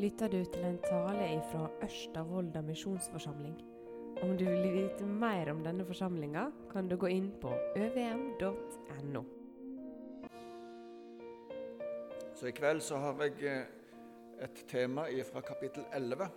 [0.00, 2.22] lytter du til en tale fra Ørsta
[2.64, 3.56] misjonsforsamling.
[4.22, 9.22] Om du vil vite mer om denne forsamlinga, kan du gå inn på øvm.no.
[12.34, 13.66] Så I kveld så har jeg eh,
[14.44, 16.30] et tema fra kapittel 11.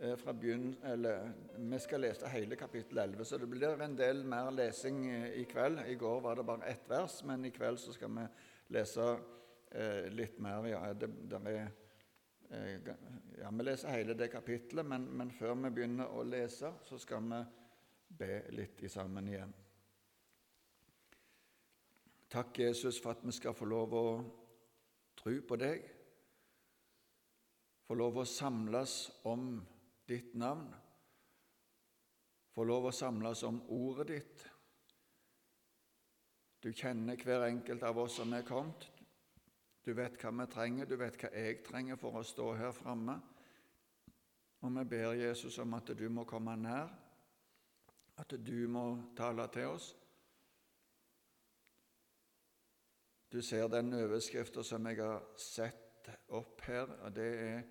[0.00, 1.28] Eh, fra begynn, eller,
[1.58, 5.44] vi skal lese hele kapittel 11, så det blir en del mer lesing eh, i
[5.44, 5.84] kveld.
[5.86, 8.26] I går var det bare ett vers, men i kveld så skal vi
[8.72, 9.12] lese
[9.70, 10.66] eh, litt mer.
[10.66, 11.81] Ja, det, det er, eh,
[12.52, 17.24] ja, vi leser hele det kapittelet, men, men, før vi begynner å lese, så skal
[17.30, 17.40] vi
[18.18, 19.54] be litt i sammen igjen.
[22.32, 24.06] Takk, Jesus, for at vi skal få lov å
[25.16, 25.82] tro på deg,
[27.88, 28.96] få lov å samles
[29.28, 29.58] om
[30.08, 30.70] ditt navn,
[32.52, 34.46] få lov å samles om ordet ditt.
[36.62, 38.86] Du kjenner hver enkelt av oss som er kommet.
[39.84, 43.16] Du vet hva vi trenger, du vet hva jeg trenger for å stå her framme.
[44.62, 46.92] Og vi ber Jesus om at du må komme nær,
[48.22, 48.84] at du må
[49.18, 49.88] tale til oss.
[53.32, 57.62] Du ser den overskriften som jeg har sett opp her, og det er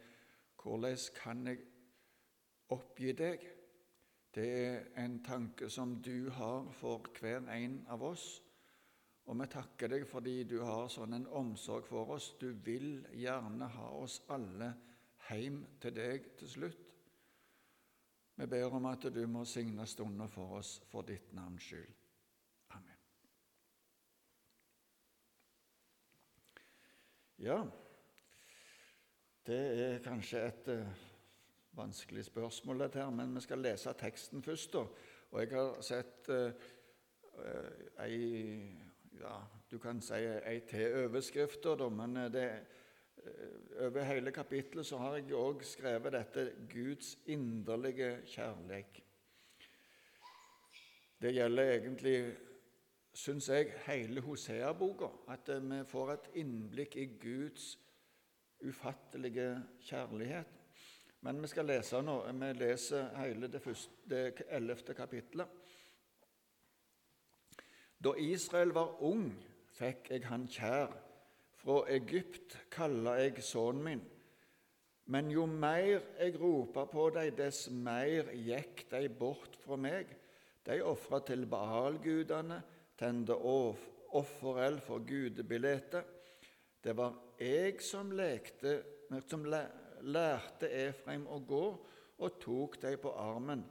[0.62, 1.58] 'Hvordan kan jeg
[2.70, 3.48] oppgi deg'?
[4.36, 8.42] Det er en tanke som du har for hver en av oss.
[9.32, 12.34] Og vi takker deg fordi du har sånn en omsorg for oss.
[12.36, 14.74] Du vil gjerne ha oss alle
[15.30, 16.90] hjem til deg til slutt.
[18.36, 21.96] Vi ber om at du må signe stunder for oss for ditt navns skyld.
[22.76, 23.00] Amen.
[27.40, 27.62] Ja,
[29.48, 31.08] det er kanskje et uh,
[31.80, 34.74] vanskelig spørsmål, dette her, men vi skal lese teksten først.
[34.76, 34.86] da.
[35.32, 36.72] Og jeg har sett uh,
[37.40, 38.91] uh, ei
[39.22, 39.38] ja,
[39.72, 42.46] du kan si ei til overskrifter, men eh, det,
[43.24, 49.04] eh, over hele kapittelet så har jeg òg skrevet dette 'Guds inderlige kjærlighet.
[51.22, 52.36] Det gjelder egentlig,
[53.14, 55.08] syns jeg, hele Hosea-boka.
[55.28, 57.78] At eh, vi får et innblikk i Guds
[58.62, 60.58] ufattelige kjærlighet.
[61.22, 62.32] Men vi skal lese nå.
[62.32, 65.61] Vi leser hele det, første, det ellevte kapittelet.
[68.02, 69.28] Da Israel var ung,
[69.78, 70.94] fikk jeg han kjær.
[71.62, 74.02] Fra Egypt kalla jeg sønnen min.
[75.14, 80.10] Men jo mer jeg ropa på deg, dess mer gikk de bort fra meg.
[80.66, 82.62] De ofra til Baal-gudene,
[82.98, 86.00] tente offereld for gudebildet.
[86.82, 88.80] Det var jeg som, lekte,
[89.30, 91.66] som lærte Efraim å gå,
[92.22, 93.62] og tok dem på armen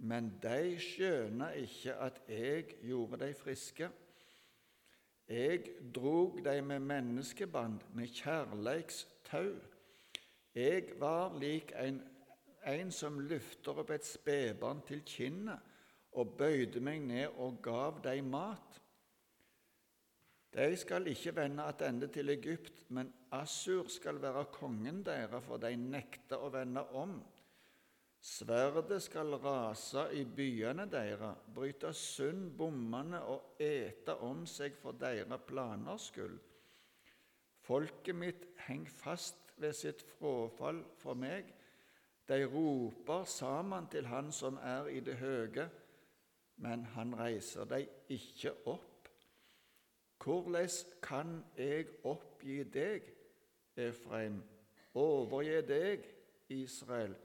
[0.00, 3.90] men de skjøna ikke at jeg gjorde dem friske.
[5.28, 5.60] Jeg
[5.94, 9.52] drog dem med menneskeband, med kjærleikstau.
[10.54, 12.00] Jeg var lik en,
[12.66, 15.60] en som løfter opp et spedbarn til kinnet,
[16.12, 18.80] og bøyde meg ned og gav dem mat.
[20.50, 25.76] De skal ikke vende attende til Egypt, men Assur skal være kongen deres, for de
[25.76, 27.20] nekter å vende om.
[28.20, 35.40] Sverdet skal rase i byene deres, bryte sund bommene og ete om seg for deres
[35.48, 36.36] planers skyld.
[37.64, 41.48] Folket mitt henger fast ved sitt frafall for meg.
[42.28, 45.68] De roper sammen til Han som er i det høye,
[46.60, 49.08] men han reiser dem ikke opp.
[50.20, 50.68] Hvordan
[51.02, 53.08] kan jeg oppgi deg,
[53.76, 54.42] Efraim,
[54.94, 56.04] overgi deg,
[56.52, 57.16] Israel?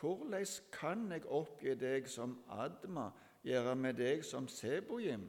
[0.00, 3.08] Hvordan kan jeg oppgi deg som Adma,
[3.42, 5.24] gjøre med deg som Sebojim?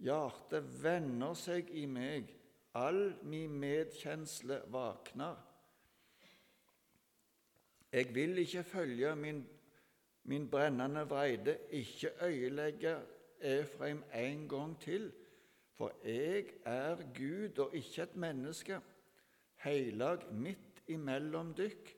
[0.00, 2.30] Hjertet vender seg i meg,
[2.78, 5.36] all min medkjensle vakner.
[7.92, 9.42] Jeg vil ikke følge min,
[10.24, 12.96] min brennende vreide, ikke øyelegge
[13.40, 15.10] Efraim en gang til,
[15.74, 18.80] for jeg er Gud og ikke et menneske,
[19.64, 21.97] heilag midt imellom dykk.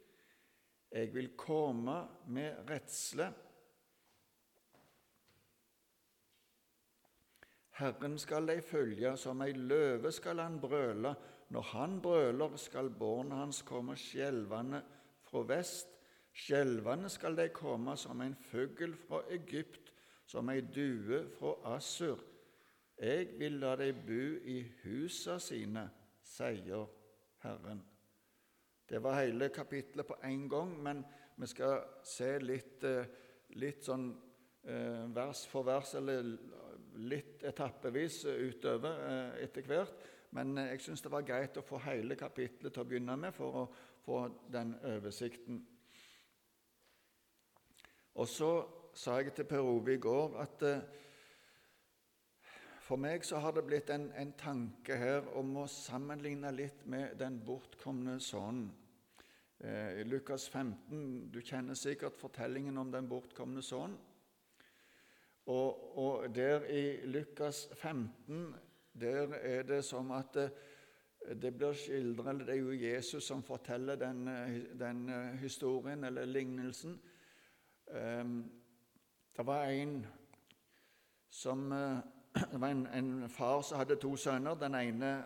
[0.91, 3.29] Jeg vil komme med redsle.
[7.81, 11.15] Herren skal de følge, som ei løve skal han brøle.
[11.51, 14.83] Når han brøler, skal barna hans komme skjelvende
[15.31, 15.95] fra vest.
[16.33, 19.95] Skjelvende skal de komme som en fugl fra Egypt,
[20.27, 22.21] som ei due fra Assur.
[23.01, 25.87] Jeg vil la de bo i husa sine,
[26.23, 26.85] sier
[27.43, 27.81] Herren.
[28.91, 31.05] Det var hele kapitlet på én gang, men
[31.37, 33.07] vi skal se litt, eh,
[33.55, 34.09] litt sånn
[34.67, 36.27] eh, vers for vers, eller
[36.99, 40.03] litt etappevis utover eh, etter hvert.
[40.35, 43.61] Men jeg syns det var greit å få hele kapitlet til å begynne med for
[43.61, 43.65] å
[44.03, 45.63] få den oversikten.
[48.19, 48.51] Og så
[48.91, 50.67] sa jeg til Per Ove i går at
[52.91, 57.15] for meg så har det blitt en, en, tanke her om å sammenligne litt med
[57.23, 58.73] den bortkomne sønnen.
[59.61, 63.99] Eh, I Lukas 15 Du kjenner sikkert fortellingen om den bortkomne sønnen.
[65.47, 68.55] Og, og, der i Lukas 15
[69.01, 70.51] der er det som at det,
[71.27, 74.27] eh, det blir skildret eller Det er jo Jesus som forteller den,
[74.79, 75.09] den
[75.39, 77.01] historien eller lignelsen.
[77.87, 78.51] Um,
[79.37, 80.07] det var en
[81.29, 81.99] som eh,
[82.53, 84.55] Det var en, en, far som hadde to sønner.
[84.55, 85.25] Den ene,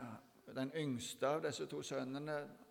[0.54, 2.63] den yngste av disse to sønnene eh,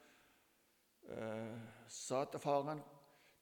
[1.91, 2.79] sa til faren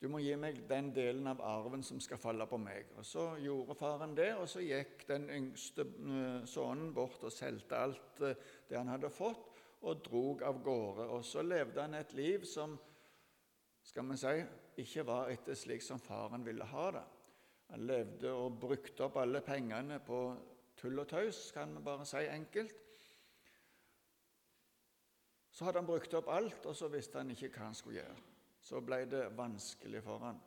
[0.02, 2.90] du må gi meg den delen av arven som skal falle på meg.
[2.98, 7.78] Og Så gjorde faren det, og så gikk den yngste eh, sønnen bort og solgte
[7.78, 9.52] alt eh, det han hadde fått,
[9.86, 11.06] og drog av gårde.
[11.06, 12.74] Og så levde han et liv som
[13.86, 14.34] skal vi si,
[14.82, 17.06] ikke var etter slik som faren ville ha det.
[17.70, 20.22] Han levde og brukte opp alle pengene på
[20.82, 22.74] tull og tøys, kan vi bare si enkelt.
[25.62, 28.22] Så hadde han brukt opp alt, og så visste han ikke hva han skulle gjøre.
[28.66, 30.40] Så ble det vanskelig for han.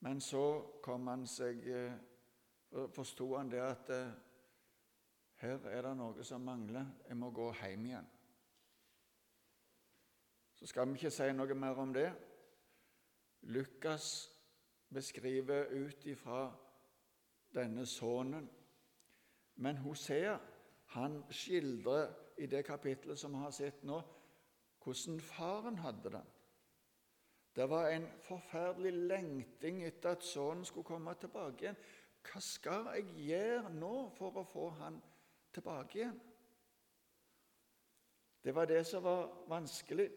[0.00, 0.44] Men så
[0.80, 1.98] kom han seg eh,
[2.96, 4.16] Forsto han det at eh,
[5.42, 6.88] her er det noe som mangler.
[7.04, 8.08] Jeg må gå hjem igjen.
[10.56, 12.08] Så skal vi ikke si noe mer om det.
[13.52, 14.10] Lukas
[14.88, 16.48] beskriver ut ifra
[17.52, 18.48] denne sønnen.
[19.60, 20.38] Men Hosea
[20.96, 24.00] han skildrer i det kapitlet som vi har sett nå,
[24.84, 26.22] hvordan faren hadde det.
[27.56, 31.78] Det var en forferdelig lengting etter at sønnen skulle komme tilbake igjen.
[32.24, 34.98] Hva skal jeg gjøre nå for å få han
[35.54, 36.20] tilbake igjen?
[38.44, 40.10] Det var det som var vanskelig.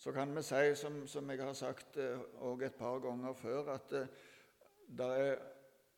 [0.00, 2.20] Så kan vi si, som, jeg har sagt eh,
[2.64, 4.06] et par ganger før, at eh,
[4.88, 5.34] det er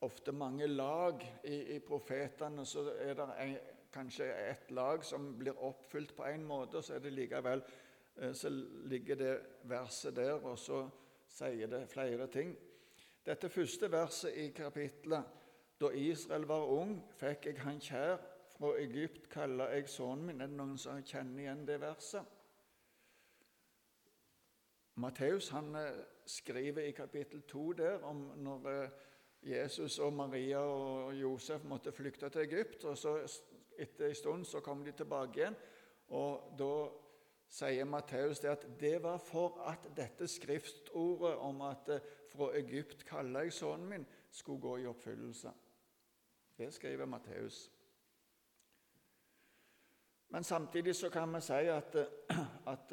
[0.03, 2.67] ofte mange lag i, i profetene.
[2.67, 3.55] Så er det en,
[3.93, 7.63] kanskje et lag som blir oppfylt på en måte, og så er det likevel
[8.17, 8.51] eh, så
[8.89, 9.33] ligger det
[9.69, 10.87] verset der, og så
[11.29, 12.55] sier det flere ting.
[13.27, 15.39] Dette første verset i kapitlet
[15.81, 18.21] da Israel var ung, fikk jeg han kjær.
[18.53, 20.41] Fra Egypt kaller jeg sønnen min.
[20.41, 22.39] Er det noen som kjenner igjen det verset?
[25.03, 28.91] Matteus eh, skriver i kapittel 2 der om når eh,
[29.43, 32.85] Jesus og Maria og Josef måtte flykte til Egypt.
[32.85, 33.17] og så
[33.79, 35.57] Etter en stund så kom de tilbake igjen.
[36.09, 36.89] og Da
[37.49, 43.05] sier Matteus det at det var for at dette skriftordet om at eh, 'fra Egypt
[43.05, 45.51] kaller jeg sønnen min', skulle gå i oppfyllelse.
[46.59, 47.71] Det skriver Matteus.
[50.29, 51.97] Men samtidig så kan vi si at,
[52.67, 52.91] at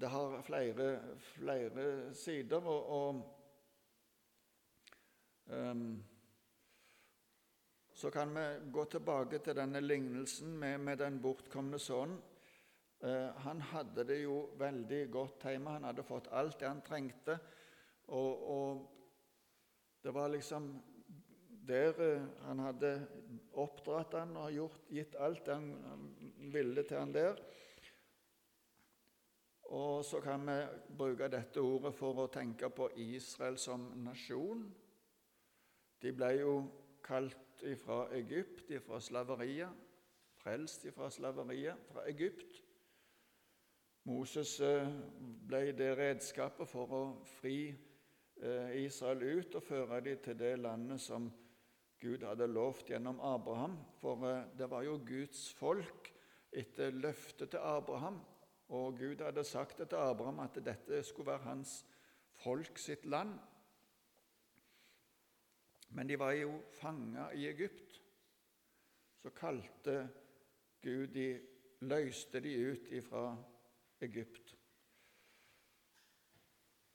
[0.00, 2.66] det har flere, flere sider.
[2.66, 3.39] og, og
[8.00, 12.20] Så kan vi gå tilbake til denne lignelsen med, med den bortkomne sønnen.
[13.00, 15.72] Uh, han hadde det jo veldig godt hjemme.
[15.76, 17.38] Han hadde fått alt det han trengte.
[18.12, 18.82] Og, og
[20.04, 20.70] det var liksom
[21.68, 22.92] der uh, han hadde
[23.60, 26.04] oppdratt han og gjort, gitt alt det han
[26.52, 27.40] ville til han der.
[29.70, 30.58] Og så kan vi
[30.98, 34.64] bruke dette ordet for å tenke på Israel som nasjon.
[36.00, 36.54] De ble jo
[37.04, 39.86] kalt fra Egypt, fra slaveriet,
[40.40, 42.62] frelst fra slaveriet, fra Egypt.
[44.08, 44.88] Moses eh,
[45.46, 47.02] ble det redskapet for å
[47.36, 51.28] fri eh, Israel ut og føre dem til det landet som
[52.00, 53.76] Gud hadde lovt gjennom Abraham.
[54.00, 56.08] For eh, det var jo Guds folk
[56.50, 58.22] etter løftet til Abraham
[58.70, 61.86] og Gud hadde sagt til Abraham at dette skulle være hans
[62.42, 63.34] folk sitt land.
[65.90, 68.02] Men de var jo fanga i Egypt.
[69.22, 70.08] Så kalte
[70.82, 71.40] Gud de
[71.80, 73.36] løste de ut ifra
[74.00, 74.54] Egypt.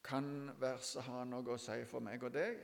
[0.04, 2.62] Kan verset ha noe å si for meg og deg?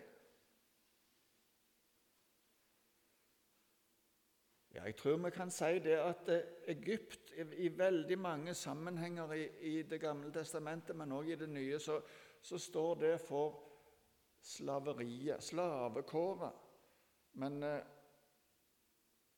[4.71, 9.47] Ja, jeg tror vi kan si det at eh, Egypt i veldig mange sammenhenger i,
[9.67, 11.99] i Det gamle testamentet, men også i det nye, så,
[12.41, 13.70] så står det for
[14.41, 16.53] slaveriet, slavekåret.
[17.33, 17.81] Men eh,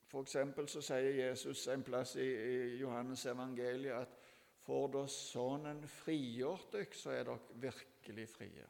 [0.08, 0.38] f.eks.
[0.68, 4.20] så sier Jesus en plass i, i Johannes evangeliet at
[4.64, 8.68] for da Sønnen frigjort dere, så er dere virkelig frie.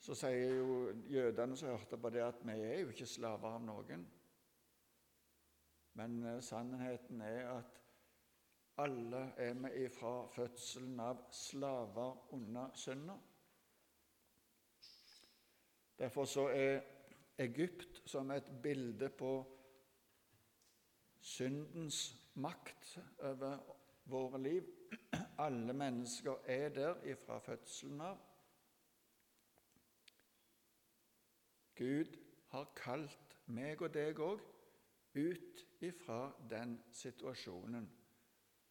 [0.00, 3.64] Så sier jo jødene som hørte på det, at vi er jo ikke slaver av
[3.66, 4.06] noen.
[5.98, 7.80] Men eh, sannheten er at
[8.78, 13.16] alle er vi ifra fødselen av slaver under synda.
[15.98, 16.80] Derfor så er
[17.38, 19.32] Egypt som et bilde på
[21.20, 23.58] syndens makt over
[24.04, 24.68] våre liv.
[25.38, 28.18] Alle mennesker er der ifra fødselen av.
[31.76, 32.16] Gud
[32.48, 34.40] har kalt meg og deg òg
[35.16, 37.88] ut ifra den situasjonen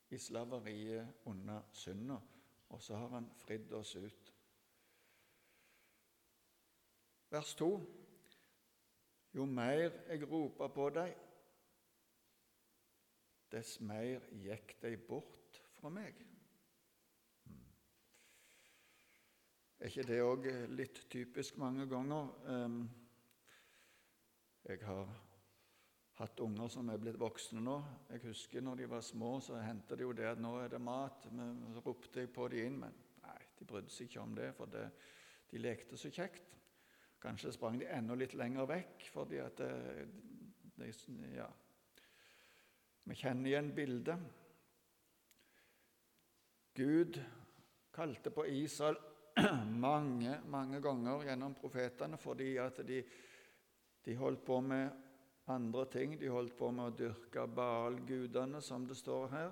[0.09, 2.17] i slaveriet under synda,
[2.69, 4.33] og så har han fridd oss ut.
[7.29, 7.69] Vers 2.:
[9.33, 11.15] Jo mer jeg ropa på deg,
[13.51, 16.21] dess mer gikk de bort fra meg.
[17.43, 17.65] Hmm.
[19.79, 22.31] Er ikke det òg litt typisk mange ganger?
[22.53, 22.83] Ehm,
[24.65, 25.24] jeg har
[26.15, 27.75] hatt unger som er blitt voksne nå.
[28.09, 30.81] Jeg husker når de var små, så hendte det jo det at 'nå er det
[30.81, 31.27] mat'.
[31.73, 32.93] Så ropte jeg på de inn, men
[33.23, 34.89] nei, de brydde seg ikke om det, for det,
[35.51, 36.55] de lekte så kjekt.
[37.21, 40.07] Kanskje sprang de enda litt lenger vekk fordi at det,
[40.77, 40.93] det,
[41.35, 41.47] Ja.
[43.03, 44.19] Vi kjenner igjen bildet.
[46.73, 47.19] Gud
[47.91, 48.97] kalte på Israel
[49.85, 53.03] mange, mange ganger gjennom profetene fordi at de,
[54.05, 55.04] de holdt på med
[55.45, 56.19] andre ting.
[56.19, 59.51] De holdt på med å dyrke Baal-gudene, som det står her.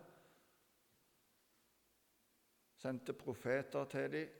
[2.81, 4.39] Sendte profeter til dem.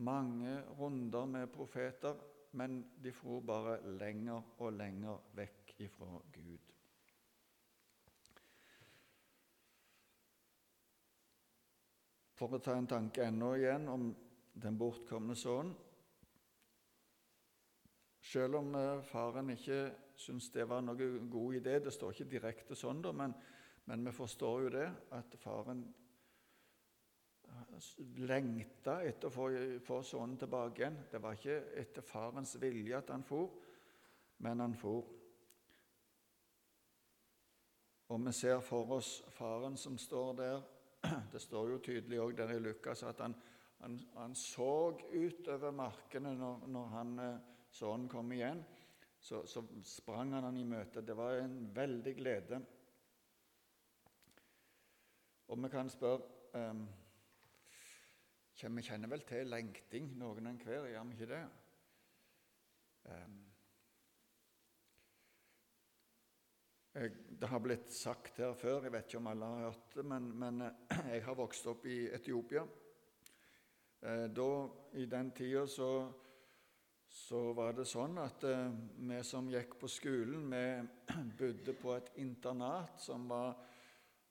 [0.00, 2.16] Mange runder med profeter,
[2.56, 6.72] men de for bare lenger og lenger vekk ifra Gud.
[12.40, 14.08] For å ta en tanke ennå igjen om
[14.56, 15.76] den bortkomne sønnen.
[18.30, 19.78] Selv om eh, faren ikke
[20.14, 23.32] syntes det var noen god idé, det står ikke direkte sånn, da, men,
[23.90, 25.80] men vi forstår jo det, at faren
[27.48, 27.88] eh,
[28.30, 29.48] lengta etter å få,
[29.82, 31.00] få sønnen tilbake igjen.
[31.10, 33.56] Det var ikke etter farens vilje at han for,
[34.46, 35.08] men han for.
[38.10, 40.62] Og vi ser for oss faren som står der
[41.32, 43.34] Det står jo tydelig òg der i Lukas at han,
[43.80, 47.16] han, han så utover markene når, når han,
[47.70, 48.62] så sønnen kom igjen.
[49.20, 51.04] Så, så, sprang han han i møte.
[51.04, 52.60] Det var en veldig glede.
[55.50, 56.86] Og vi kan spørre um,
[58.60, 61.44] Vi kjenner vel til lengting, noen enhver, gjør vi ikke det?
[63.08, 63.38] Um,
[66.90, 70.04] Jeg, det har blitt sagt her før, jeg vet ikke om alle har hørt det,
[70.10, 72.64] men, men eh, jeg har vokst opp i Etiopia.
[74.02, 76.12] Eh, da, I den tida så,
[77.04, 80.62] så, var det sånn at eh, vi som gikk på skolen, vi
[81.40, 83.52] bodde på et internat som var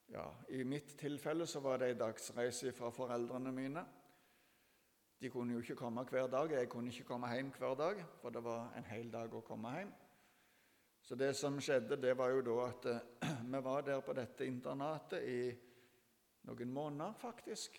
[0.09, 3.83] ja, I mitt tilfelle så var det ei dagsreise fra foreldrene mine.
[5.21, 6.49] De kunne jo ikke komme hver dag.
[6.49, 9.75] Jeg kunne ikke komme hjem hver dag, for det var en hel dag å komme
[9.75, 9.91] hjem.
[11.05, 14.49] Så det som skjedde, det var jo da at eh, vi var der på dette
[14.49, 15.43] internatet i
[16.49, 17.77] noen måneder, faktisk.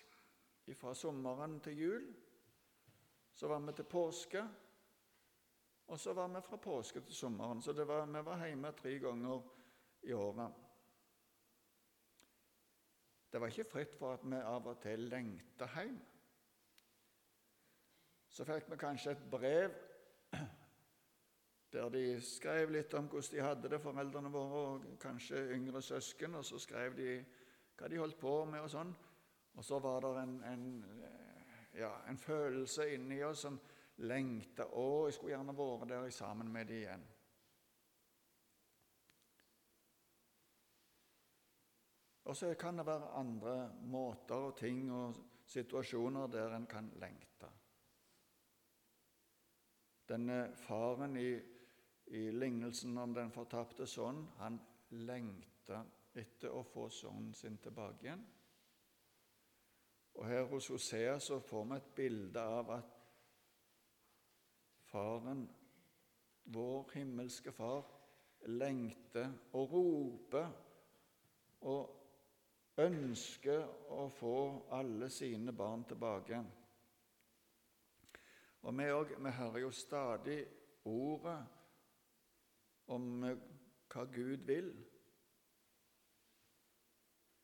[0.75, 2.03] Fra sommeren til jul.
[3.33, 4.43] Så var vi til påske,
[5.87, 7.61] og så var vi fra påske til sommeren.
[7.61, 9.41] Så var, vi var hjemme tre ganger
[10.01, 10.53] i året.
[13.31, 15.99] Det var ikke fritt for at vi av og til lengta hjem.
[18.31, 19.73] Så fikk vi kanskje et brev
[21.71, 26.35] der de skrev litt om hvordan de hadde det, foreldrene våre, og kanskje yngre søsken.
[26.35, 27.13] Og så skrev de
[27.79, 28.91] hva de holdt på med, og sånn.
[29.53, 30.85] Og så var det en, en,
[31.73, 33.59] ja, en følelse inni oss som
[34.07, 34.65] lengta.
[34.65, 37.07] Å, jeg skulle gjerne vært der sammen med dem igjen.
[42.31, 43.55] Og så kan det være andre
[43.91, 45.17] måter og ting og
[45.51, 47.49] situasjoner der en kan lengte.
[50.07, 51.31] Denne faren i
[52.11, 55.79] i lignelsen om den fortapte sønnen, han lengta
[56.19, 58.25] etter å få sønnen sin tilbake igjen.
[60.13, 62.97] Og Her hos Hosea så får vi et bilde av at
[64.91, 65.45] faren,
[66.51, 67.85] vår himmelske far,
[68.49, 70.47] lengter og roper
[71.69, 74.35] og ønsker å få
[74.73, 76.41] alle sine barn tilbake.
[78.61, 80.39] Og vi, også, vi hører jo stadig
[80.89, 81.39] ordet
[82.91, 83.07] om
[83.91, 84.71] hva Gud vil,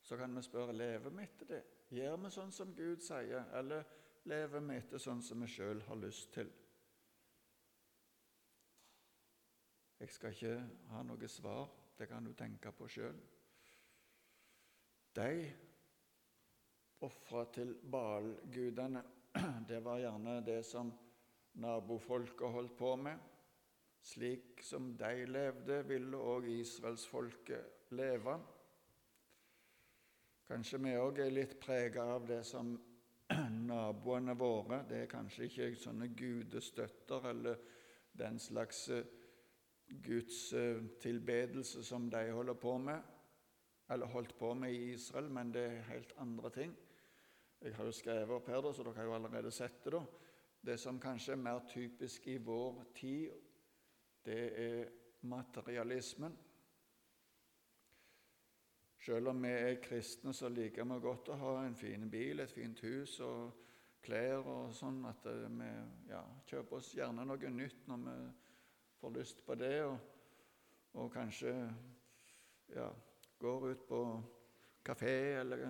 [0.01, 1.63] så kan vi spørre lever vi etter det.
[1.96, 3.86] Gjør vi sånn som Gud sier, eller
[4.27, 6.50] lever vi etter sånn som vi sjøl har lyst til.
[9.98, 10.58] Jeg skal ikke
[10.91, 13.15] ha noe svar, det kan du tenke på sjøl.
[15.17, 15.32] De
[17.08, 19.01] ofra til Baal-gudene,
[19.70, 20.91] det var gjerne det som
[21.63, 23.17] nabofolket holdt på med.
[24.08, 28.38] Slik som de levde, ville òg israelsfolket leve.
[30.48, 32.70] Kanskje vi òg er litt prega av det som
[33.68, 37.58] naboene våre Det er kanskje ikke sånne gudestøtter eller
[38.18, 39.04] den slags eh,
[40.08, 43.04] gudstilbedelse som de holder på med,
[43.92, 46.74] eller holdt på med i Israel, men det er helt andre ting.
[47.62, 49.94] Jeg har jo skrevet opp her, så dere har jo allerede sett det.
[49.94, 50.01] da.
[50.72, 53.32] Det som kanskje er mer typisk i vår tid,
[54.25, 54.89] det er
[55.22, 56.36] materialismen.
[59.08, 62.52] Selv om vi er kristne, så liker vi godt å ha en fin bil, et
[62.52, 63.54] fint hus og
[64.04, 65.68] klær og sånn at vi
[66.10, 68.16] ja, kjøper oss gjerne noe nytt når vi
[69.00, 69.96] får lyst på det, og,
[71.00, 71.54] og kanskje
[72.76, 72.90] ja,
[73.40, 74.02] går ut på
[74.90, 75.64] kafé eller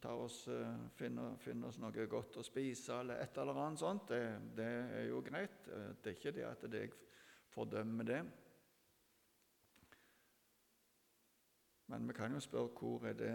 [0.00, 4.08] tar oss, eh, finner, finner, oss noe godt å spise eller et eller annet sånt.
[4.08, 4.22] Det,
[4.56, 4.70] det
[5.02, 5.68] er jo greit.
[5.68, 6.96] Det er ikke det at jeg
[7.52, 8.22] fordømmer det.
[11.86, 13.34] Men vi kan jo spørre hvor er det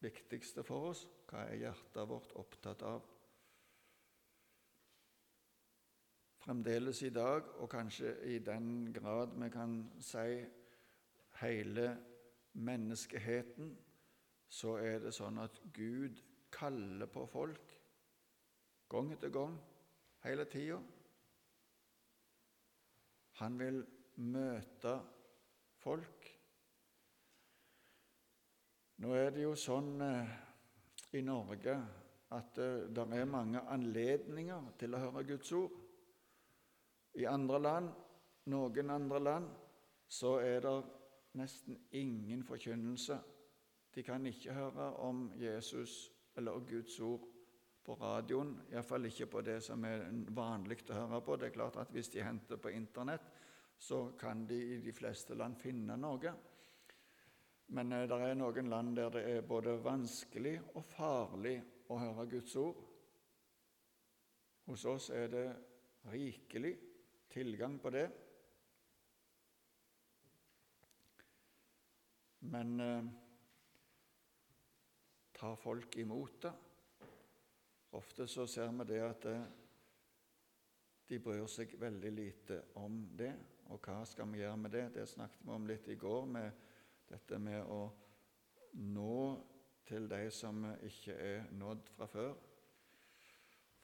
[0.00, 1.06] viktigste for oss?
[1.30, 3.12] Hva er hjertet vårt opptatt av?
[6.42, 10.42] fremdeles i dag, og kanskje i den grad vi kan si
[11.42, 11.86] hele
[12.52, 13.70] menneskeheten,
[14.48, 16.18] så er det sånn at Gud
[16.52, 17.76] kaller på folk
[18.92, 19.54] gang etter gang,
[20.26, 20.80] hele tida.
[23.40, 23.80] Han vil
[24.20, 24.98] møte
[25.80, 26.31] folk.
[29.02, 30.34] Nå er det jo sånn eh,
[31.18, 31.72] i Norge
[32.36, 35.72] at eh, det er mange anledninger til å høre Guds ord.
[37.18, 37.88] I andre land,
[38.54, 39.48] noen andre land,
[40.06, 40.74] så er det
[41.40, 43.16] nesten ingen forkynnelse.
[43.90, 45.96] De kan ikke høre om Jesus
[46.38, 47.26] eller Guds ord
[47.82, 51.40] på radioen, iallfall ikke på det som er vanlig å høre på.
[51.42, 53.26] Det er klart at Hvis de henter på Internett,
[53.82, 56.36] så kan de i de fleste land finne noe.
[57.66, 61.56] Men eh, det er noen land der det er både vanskelig og farlig
[61.88, 62.82] å høre Guds ord.
[64.66, 65.46] Hos oss er det
[66.12, 66.76] rikelig
[67.32, 68.06] tilgang på det.
[72.50, 73.04] Men eh,
[75.32, 76.52] tar folk imot det?
[77.92, 79.48] Ofte så ser vi det at eh,
[81.08, 83.32] de bryr seg veldig lite om det.
[83.72, 84.86] Og hva skal vi gjøre med det?
[84.94, 86.62] Det snakket vi om litt i går, med
[87.12, 87.82] dette med å
[88.80, 89.16] nå
[89.86, 92.36] til de som ikke er nådd fra før.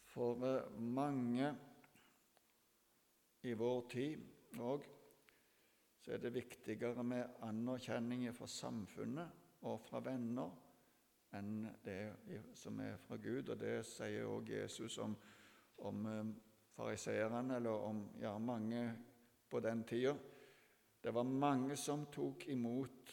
[0.09, 1.51] For eh, mange
[3.45, 4.87] i vår tid òg,
[6.01, 10.55] så er det viktigere med anerkjenning fra samfunnet og fra venner
[11.37, 12.01] enn det
[12.57, 13.53] som er fra Gud.
[13.53, 15.17] Og det sier òg Jesus om,
[15.85, 16.33] om eh,
[16.79, 18.87] fariseerne, eller om ja, mange
[19.51, 20.17] på den tida.
[21.09, 23.12] Det var mange som tok imot,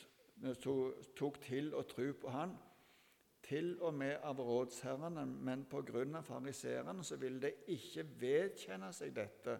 [0.60, 2.58] tok, tok til å tro på han,
[3.47, 6.21] til og med av rådsherrene, men pga.
[6.21, 9.55] fariseerne så ville de ikke vedkjenne seg dette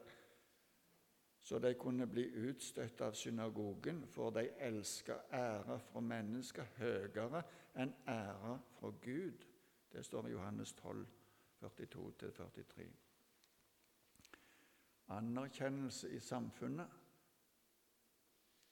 [1.46, 7.46] så de kunne bli utstøtt av synagogen, for de elska ære fra mennesker høyere
[7.80, 9.48] enn ære fra Gud.
[9.96, 11.08] Det står i Johannes 12,
[11.64, 12.92] 42-43.
[15.16, 17.05] Anerkjennelse i samfunnet,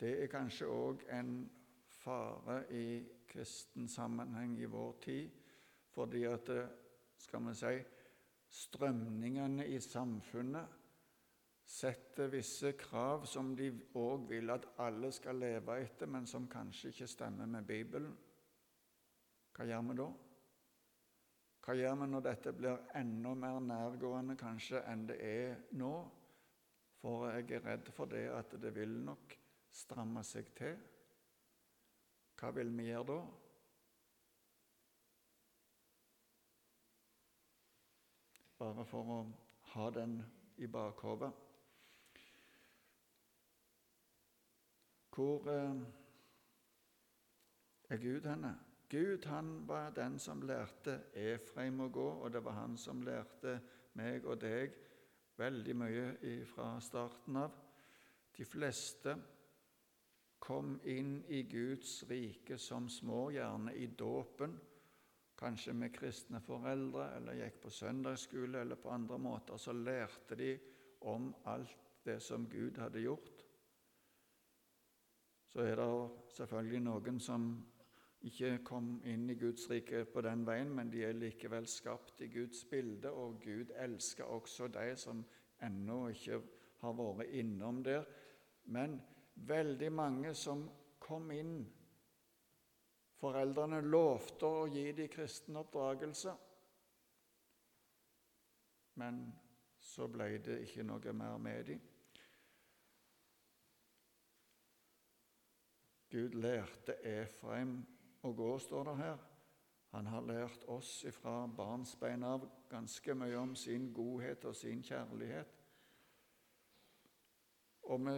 [0.03, 1.35] det er kanskje òg en
[2.03, 2.85] fare i
[3.29, 5.29] kristen sammenheng i vår tid,
[5.95, 6.49] fordi at,
[7.17, 7.75] skal vi si,
[8.53, 10.79] strømningene i samfunnet
[11.65, 16.91] setter visse krav som de òg vil at alle skal leve etter, men som kanskje
[16.91, 18.11] ikke stemmer med Bibelen,
[19.53, 20.09] hva gjør vi da?
[21.63, 25.93] Hva gjør vi når dette blir enda mer nærgående kanskje enn det er nå?
[26.99, 29.37] For jeg er redd for det at det vil nok
[29.73, 30.77] stramme seg til.
[32.39, 33.21] Hva vil vi gjøre da?
[38.59, 39.21] Bare for å
[39.73, 40.19] ha den
[40.61, 41.31] i bakhodet.
[45.13, 45.81] Hvor eh,
[47.89, 48.53] er Gud henne?
[48.89, 53.59] Gud han var den som lærte Efraim å gå, og det var han som lærte
[53.97, 54.73] meg og deg
[55.37, 56.07] veldig mye
[56.49, 57.55] fra starten av.
[58.37, 59.15] De fleste
[60.43, 64.59] kom inn i Guds rike som små, gjerne i dåpen.
[65.37, 70.59] kanskje med kristne foreldre, eller gikk på søndagsskole eller på andre måter, så lærte de
[71.01, 73.41] om alt det som Gud hadde gjort.
[75.47, 75.87] Så er det
[76.37, 77.47] selvfølgelig noen som
[78.23, 82.29] ikke kom inn i Guds rike på den veien, men de er likevel skapt i
[82.31, 85.25] Guds bilde, og Gud elsker også de som
[85.63, 86.39] ennå ikke
[86.83, 88.05] har vært innom der.
[88.65, 89.01] Men
[89.35, 90.67] veldig mange som
[90.99, 91.55] kom inn
[93.23, 96.33] Foreldrene lovte å gi dem kristen oppdragelse,
[98.99, 99.21] men
[99.79, 101.85] så ble det ikke noe mer med dem.
[106.11, 107.77] Gud lærte Efraim
[108.21, 109.23] å gå, står det her.
[109.93, 115.59] Han har lært oss fra barnsbein av ganske mye om sin godhet og sin kjærlighet.
[117.93, 118.15] Og vi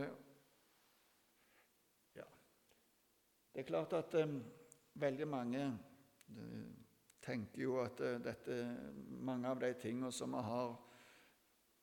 [2.15, 2.27] Ja,
[3.55, 4.43] det er klart at um,
[4.99, 6.63] veldig mange eh,
[7.23, 8.57] tenker jo at uh, dette,
[9.23, 10.75] mange av de tingene som vi har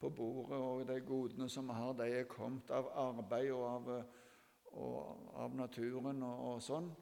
[0.03, 3.91] på bordet, og de godene som vi har, de er kommet av arbeid og av,
[4.85, 6.93] og av naturen og, og sånn.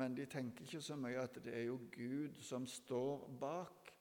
[0.00, 3.92] Men de tenker ikke så mye at det er jo Gud som står bak.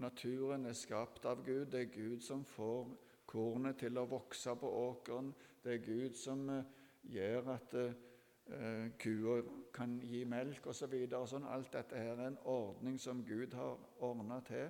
[0.00, 1.66] Naturen er skapt av Gud.
[1.68, 2.94] Det er Gud som får
[3.28, 5.34] kornet til å vokse på åkeren.
[5.60, 6.48] Det er Gud som
[7.04, 8.06] gjør at uh,
[8.98, 9.40] kua
[9.74, 10.94] kan gi melk osv.
[11.08, 11.48] Så sånn.
[11.48, 14.68] Alt dette her er en ordning som Gud har ordna til.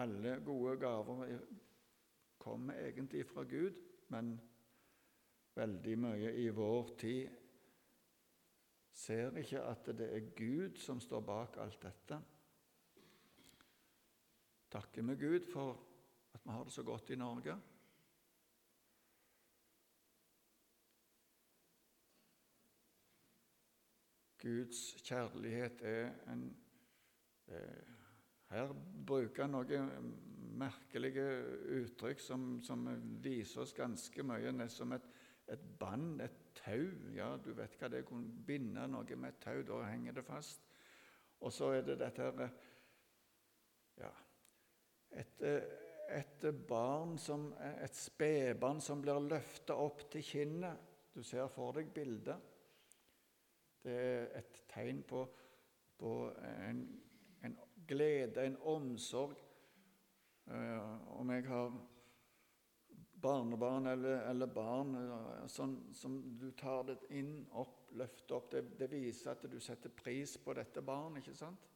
[0.00, 1.36] Alle gode gaver
[2.40, 3.76] kommer egentlig fra Gud,
[4.08, 4.32] men
[5.54, 7.38] veldig mye i vår tid
[8.92, 12.18] ser ikke at det er Gud som står bak alt dette.
[14.72, 15.76] Takker vi Gud for
[16.32, 17.56] at vi har det så godt i Norge.
[24.42, 26.46] Guds kjærlighet er en
[27.48, 27.92] eh,
[28.52, 28.72] her
[29.06, 30.10] bruker han noen
[30.60, 31.24] merkelige
[31.78, 32.84] uttrykk som, som,
[33.24, 35.06] viser oss ganske mye, nesten som et,
[35.54, 36.84] et bånd, et tau.
[37.16, 39.62] Ja, du vet hva det er, å binde noe med et tau.
[39.66, 40.68] Da henger det fast.
[41.42, 42.52] Og så er det dette her
[44.02, 44.12] Ja,
[45.16, 45.42] et,
[46.12, 50.88] et barn som, et spedbarn som blir løfta opp til kinnet.
[51.12, 52.51] Du ser for deg bildet.
[53.82, 55.24] Det er et tegn på,
[55.98, 56.12] på
[56.68, 56.84] en
[57.86, 59.36] glede, en omsorg.
[60.46, 61.72] Uh, om jeg har
[63.22, 68.64] barnebarn eller, eller barn uh, sånn, som du tar det inn, opp, løfter opp, det,
[68.80, 71.68] det, viser at du setter pris på dette barnet, ikke sant?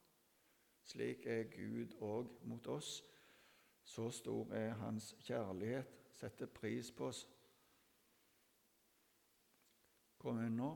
[0.87, 3.01] Slik er Gud òg mot oss.
[3.87, 5.95] Så stor er Hans kjærlighet.
[6.11, 7.23] Setter pris på oss.
[10.19, 10.73] Kom unna.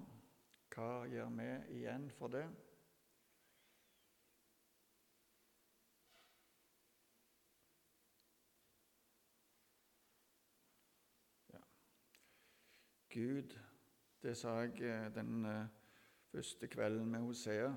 [0.71, 2.45] Hva gjør vi igjen for det?
[13.11, 13.57] Gud,
[14.23, 15.65] det sa jeg eh, den eh,
[16.31, 17.73] første kvelden med Hosea,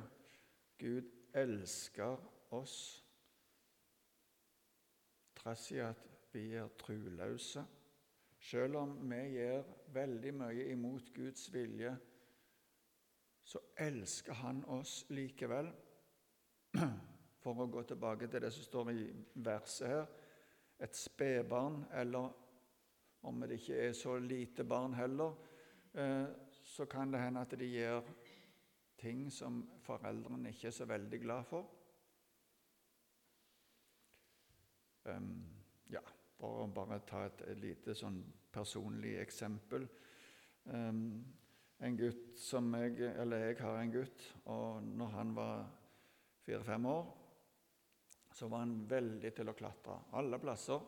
[0.78, 2.20] Gud elsker
[2.54, 2.76] oss
[5.34, 7.64] trass i at vi er truløse.
[8.40, 11.96] Selv om vi gjør veldig mye imot Guds vilje,
[13.54, 15.68] så elsker Han oss likevel.
[17.44, 19.02] For å gå tilbake til det som står i
[19.46, 20.06] verset her
[20.82, 22.32] et spedbarn eller
[23.24, 25.36] om det ikke er så lite barn heller,
[25.94, 28.02] eh, så kan det hende at de gjør
[28.98, 31.70] ting som foreldrene ikke er så veldig glad for.
[35.04, 35.44] Um,
[35.92, 36.02] ja,
[36.40, 38.18] for å bare ta et lite sånn
[38.52, 39.86] personlig eksempel.
[40.64, 41.22] Um,
[41.78, 45.64] en gutt som jeg, eller jeg har en gutt, og når han var
[46.44, 47.06] fire-fem år,
[48.34, 50.80] så var han veldig til å klatre alle plasser.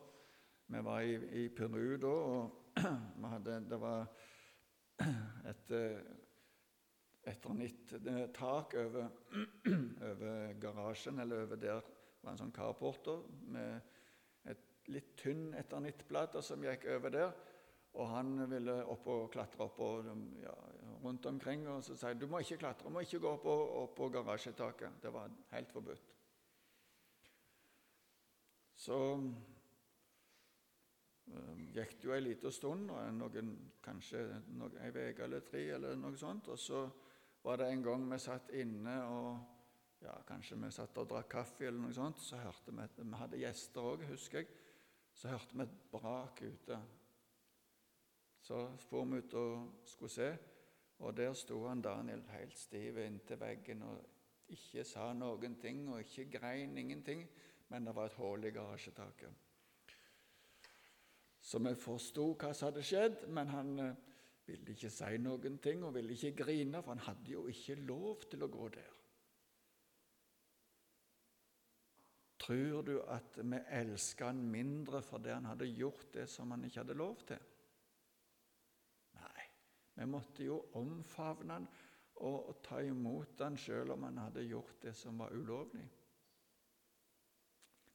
[0.66, 2.78] Vi var i, i Peru da, og
[3.32, 4.06] hadde, det var
[5.50, 6.00] et eh,
[7.26, 9.12] etternitt-tak over,
[10.10, 11.84] over, garasjen, eller over der
[12.22, 13.22] var en sånn carporter
[13.54, 17.36] med et litt tynn etternittplate som gikk over der.
[17.96, 20.10] Og han ville opp og klatre opp og,
[20.42, 20.54] ja,
[21.02, 21.66] rundt omkring.
[21.72, 23.46] Og så sa jeg du må ikke klatre, du må ikke gå opp,
[23.82, 25.00] opp på garasjetaket.
[25.02, 26.14] Det var helt forbudt.
[28.76, 28.96] Så
[31.34, 34.22] Ehm, gikk det jo ei lita stund, noen, kanskje
[34.54, 36.50] noen, ei uke eller tre, eller noe sånt.
[36.52, 36.84] Og så
[37.42, 41.66] var det en gang vi satt inne og ja, kanskje vi satt og drakk kaffe,
[41.66, 44.52] eller noe sånt, så hørte vi Vi hadde gjester òg, husker jeg.
[45.16, 46.78] Så hørte vi et brak ute.
[48.46, 50.28] Så for vi ut og skulle se,
[50.98, 54.04] og der sto han Daniel helt stiv inntil veggen og
[54.54, 57.24] ikke sa noen ting og ikke grein ingenting,
[57.68, 59.32] men det var et hull i garasjetaket.
[61.42, 63.98] Så vi forsto hva som hadde skjedd, men han eh,
[64.46, 68.28] ville ikke si noen ting og ville ikke grine, for han hadde jo ikke lov
[68.30, 68.94] til å gå der.
[72.46, 76.84] Tror du at vi elsker han mindre fordi han hadde gjort det som han ikke
[76.84, 77.42] hadde lov til?
[79.96, 81.68] Vi måtte jo omfavne han
[82.16, 85.84] og, ta imot han sjøl om han hadde gjort det som var ulovlig.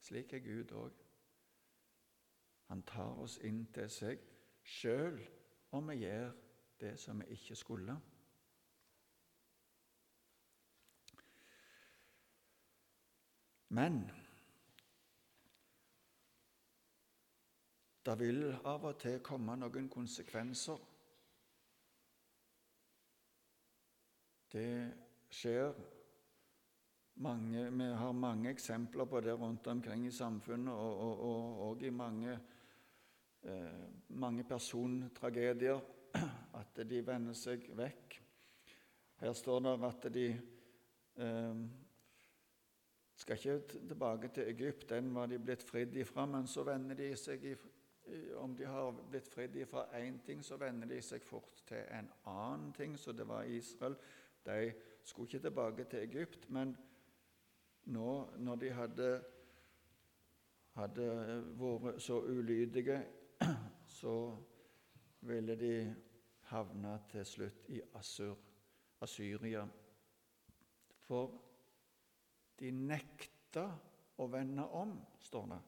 [0.02, 1.02] Slik er Gud òg.
[2.72, 4.22] Han tar oss inn til seg
[4.64, 5.20] sjøl
[5.78, 6.32] om vi gjør
[6.82, 7.98] det som vi ikke skulle.
[13.72, 14.02] Men
[18.06, 20.91] det vil av og til komme noen konsekvenser
[24.52, 24.92] Det
[25.32, 25.74] skjer
[27.24, 31.84] mange, Vi har mange eksempler på det rundt omkring i samfunnet og, og, og, og
[31.84, 32.40] i mange,
[33.44, 35.80] eh, mange persontragedier
[36.62, 38.18] at de vender seg vekk.
[39.22, 40.28] Her står det at de
[41.16, 41.64] eh,
[43.16, 47.12] skal ikke tilbake til Egypt, den var de blitt fridd ifra, men så vender de
[47.16, 47.54] seg i,
[48.42, 52.10] om de har blitt fridd ifra én ting, så vender de seg fort til en
[52.26, 53.96] annen ting, så det var Israel
[54.46, 54.74] de
[55.04, 56.78] skulle ikke tilbake til Egypt, men
[57.84, 59.10] nå når de hadde,
[60.78, 61.08] hadde
[61.60, 63.02] vært så ulydige,
[64.00, 64.16] så
[65.22, 65.76] ville de
[66.52, 68.38] havne til slutt i Assur,
[69.02, 69.66] Assyria.
[71.08, 71.32] For
[72.60, 73.66] de nekta
[74.22, 75.60] å vende om, står det.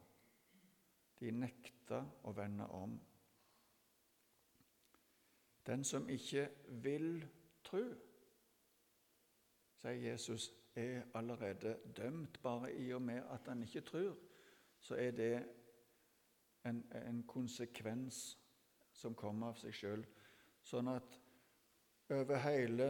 [1.19, 2.97] De nekta å vende om.
[5.63, 6.49] Den som ikke
[6.83, 7.23] vil
[7.63, 7.83] tro,
[9.83, 12.41] sier Jesus, er allerede dømt.
[12.41, 14.15] Bare i og med at han ikke tror,
[14.79, 15.45] så er det
[16.65, 18.39] en, en konsekvens
[18.93, 20.05] som kommer av seg sjøl.
[20.63, 21.19] Sånn at
[22.13, 22.87] over hele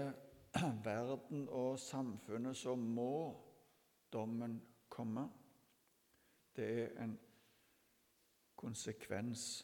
[0.85, 3.33] verden og samfunnet så må
[4.13, 5.25] dommen komme.
[6.53, 7.15] Det er en
[8.55, 9.63] konsekvens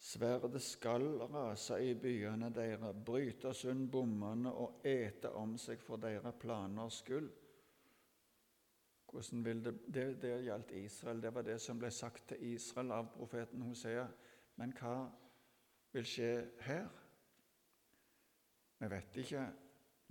[0.00, 6.38] Sverdet skal rase i byene deres, bryte sund bommene og ete om seg for deres
[6.40, 7.28] planers skyld.
[9.10, 11.20] Hvordan vil det, det, det gjaldt Israel.
[11.22, 14.06] Det var det som ble sagt til Israel av profeten Hosea.
[14.56, 14.94] Men hva
[15.92, 16.30] vil skje
[16.64, 16.88] her?
[18.80, 19.44] Vi vet ikke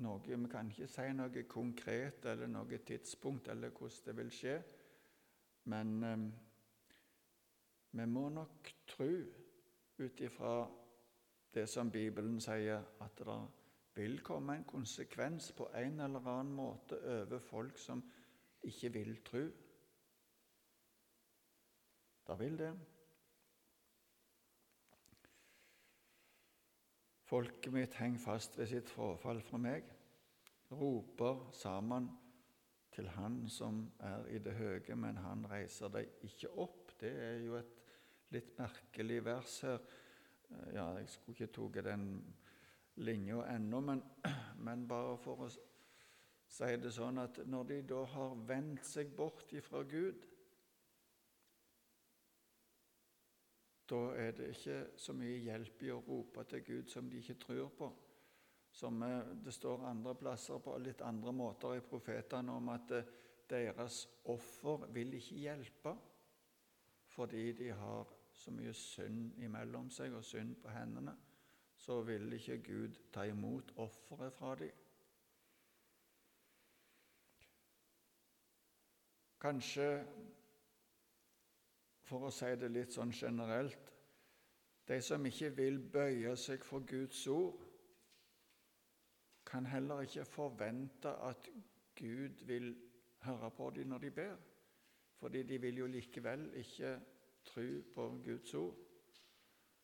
[0.06, 4.56] noe, vi kan ikke si noe konkret eller noe tidspunkt eller hvordan det vil skje.
[5.74, 6.30] Men eh,
[7.98, 9.10] vi må nok tro
[10.00, 10.54] ut ifra
[11.54, 13.40] det som Bibelen sier, at det
[13.96, 18.04] vil komme en konsekvens på en eller annen måte over folk som
[18.64, 19.44] ikke vil tro.
[22.28, 22.74] Det vil det.
[27.30, 29.86] Folket mitt henger fast ved sitt forfall fra meg,
[30.72, 32.10] roper sammen
[32.94, 36.94] til Han som er i det høye, men han reiser dem ikke opp.
[37.00, 37.76] Det er jo et
[38.34, 39.82] litt merkelig vers her.
[40.50, 42.06] Eh, ja, jeg skulle ikke tatt den
[43.00, 44.04] linja ennå, men,
[44.66, 49.54] men, bare for å si det sånn at når de da har vendt seg bort
[49.54, 50.26] ifra Gud
[53.90, 57.40] Da er det ikke så mye hjelp i å rope til Gud som de ikke
[57.42, 57.88] tror på.
[58.70, 63.10] Som eh, det står andre plasser på litt andre måter i profetene om at eh,
[63.50, 65.96] deres offer vil ikke hjelpe
[67.10, 71.16] fordi de har så mye synd imellom seg og synd på hendene,
[71.76, 74.72] så ville ikke Gud ta imot offeret fra dem.
[79.40, 79.88] Kanskje,
[82.04, 83.86] for å si det litt sånn generelt
[84.90, 87.60] De som ikke vil bøye seg for Guds ord,
[89.46, 91.46] kan heller ikke forvente at
[92.00, 92.72] Gud vil
[93.28, 94.34] høre på dem når de ber,
[95.22, 96.96] fordi de vil jo likevel ikke
[97.50, 98.76] tro på Guds ord.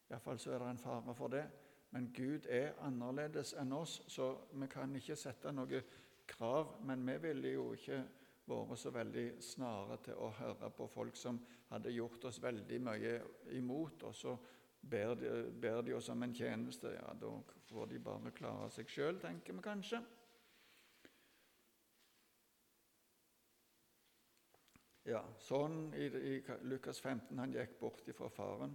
[0.10, 1.46] Iallfall så er det en fare for det.
[1.96, 5.82] Men Gud er annerledes enn oss, så vi kan ikke sette noe
[6.28, 6.76] krav.
[6.86, 8.02] Men vi ville jo ikke
[8.46, 11.40] vært så veldig snare til å høre på folk som
[11.72, 13.16] hadde gjort oss veldig mye
[13.58, 14.36] imot, og så
[14.86, 16.92] ber de, ber de oss om en tjeneste.
[16.94, 17.32] Ja, da
[17.70, 20.02] får de bare klare seg sjøl, tenker vi kanskje.
[25.06, 28.72] Ja, sånn i, i Lukas 15 han gikk bort ifra faren.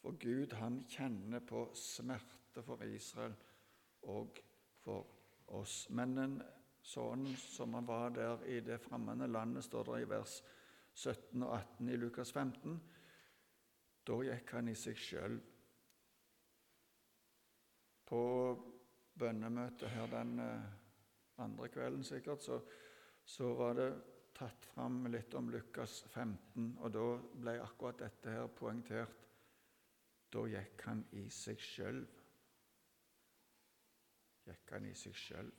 [0.00, 3.34] For Gud, han kjenner på smerte for Israel
[4.08, 4.40] og
[4.80, 5.04] for
[5.58, 5.84] oss.
[5.92, 6.38] Men en
[6.80, 10.38] sånn som han var der i det fremmede landet, står det i vers
[10.94, 12.78] 17 og 18 i Lukas 15.
[14.08, 15.36] Da gikk han i seg sjøl.
[18.08, 18.22] På
[19.20, 20.72] bønnemøtet her den eh,
[21.44, 22.58] andre kvelden sikkert, så,
[23.24, 23.90] så var det
[24.42, 27.04] tatt fram litt om Lukas 15, og da
[27.44, 29.28] ble akkurat dette her poengtert.
[30.32, 32.00] Da gikk han i seg sjøl.
[34.48, 35.52] Gikk han i seg sjøl.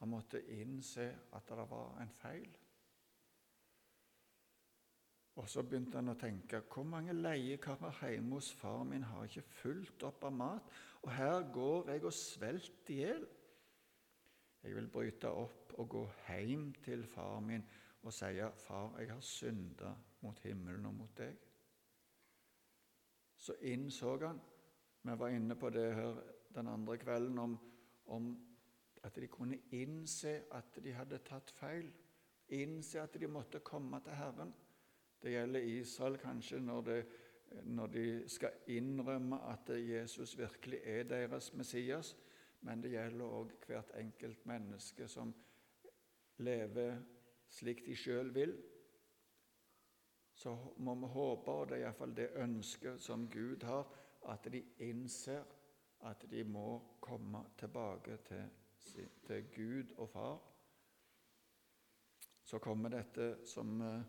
[0.00, 2.50] Han måtte innse at det var en feil.
[5.38, 9.46] Og så begynte han å tenke hvor mange leiekarer hjemme hos far min har ikke
[9.60, 13.24] fulgt opp av mat, og her går jeg og svelter i hjel.
[14.64, 17.66] Jeg vil bryte opp og gå hjem til far min
[18.04, 21.36] og sier, 'Far, jeg har synda mot himmelen og mot deg.'
[23.36, 24.40] Så innså han
[25.02, 26.20] Vi var inne på det her
[26.54, 27.58] den andre kvelden om,
[28.06, 28.54] om
[29.02, 31.92] at de kunne innse at de hadde tatt feil.
[32.48, 34.54] Innse at de måtte komme til Herren.
[35.22, 37.06] Det gjelder Israel kanskje når, det,
[37.64, 42.16] når de skal innrømme at Jesus virkelig er deres Messias,
[42.60, 45.34] men det gjelder òg hvert enkelt menneske som
[46.38, 46.96] lever
[47.48, 48.54] slik de sjøl vil.
[50.34, 53.86] Så må vi håpe, og det er iallfall det ønsket som Gud har,
[54.28, 55.44] at de innser
[56.04, 58.50] at de må komme tilbake til,
[59.26, 60.42] til Gud og Far.
[62.44, 64.02] Så kommer dette som eh,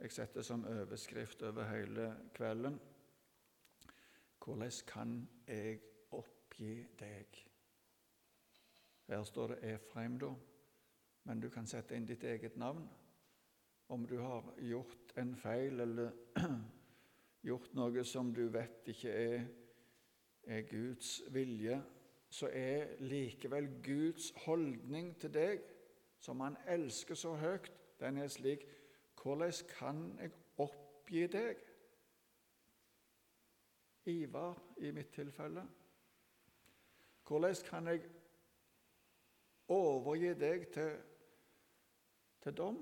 [0.00, 2.80] jeg setter som overskrift over hele kvelden.
[4.44, 5.80] Hvordan kan jeg
[6.16, 7.40] oppgi deg?
[9.08, 10.30] Her står det Efraim, da,
[11.24, 12.86] men du kan sette inn ditt eget navn.
[13.90, 16.12] Om du har gjort en feil eller
[17.48, 19.48] gjort noe som du vet ikke er,
[20.46, 21.80] er Guds vilje,
[22.30, 25.64] så er likevel Guds holdning til deg,
[26.20, 28.66] som Han elsker så høyt, den er slik
[29.20, 31.58] hvordan kan jeg oppgi deg?
[34.08, 35.66] Ivar i mitt tilfelle.
[37.28, 38.06] Hvordan kan jeg
[39.68, 40.96] overgi deg til,
[42.40, 42.80] til dom?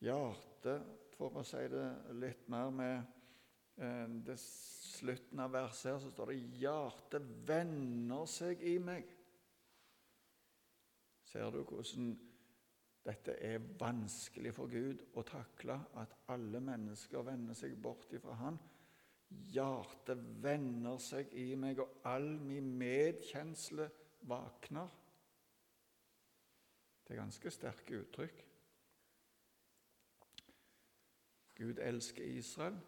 [0.00, 0.86] Hjertet,
[1.18, 1.86] for å si det
[2.16, 2.94] litt mer med
[3.76, 9.12] eh, det slutten av verset her, så står det 'Hjertet vender seg i meg'.
[11.30, 12.14] Ser du hvordan
[13.04, 18.58] dette er vanskelig for Gud å takle, at alle mennesker vender seg bort ifra Han?
[19.52, 23.86] Hjertet vender seg i meg, og all min medkjensle
[24.22, 24.88] vakner.
[27.04, 28.46] Det er ganske sterke uttrykk.
[31.54, 32.80] Gud elsker Israel.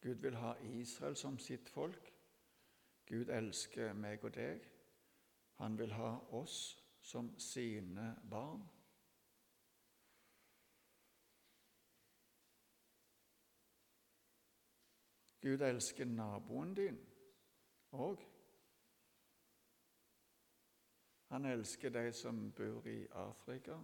[0.00, 2.12] Gud vil ha Israel som sitt folk.
[3.06, 4.66] Gud elsker meg og deg.
[5.54, 6.58] Han vil ha oss
[7.02, 8.68] som sine barn.
[15.42, 16.98] Gud elsker naboen din
[17.92, 18.31] òg.
[21.32, 23.78] Han elsker de som bor i Afrika,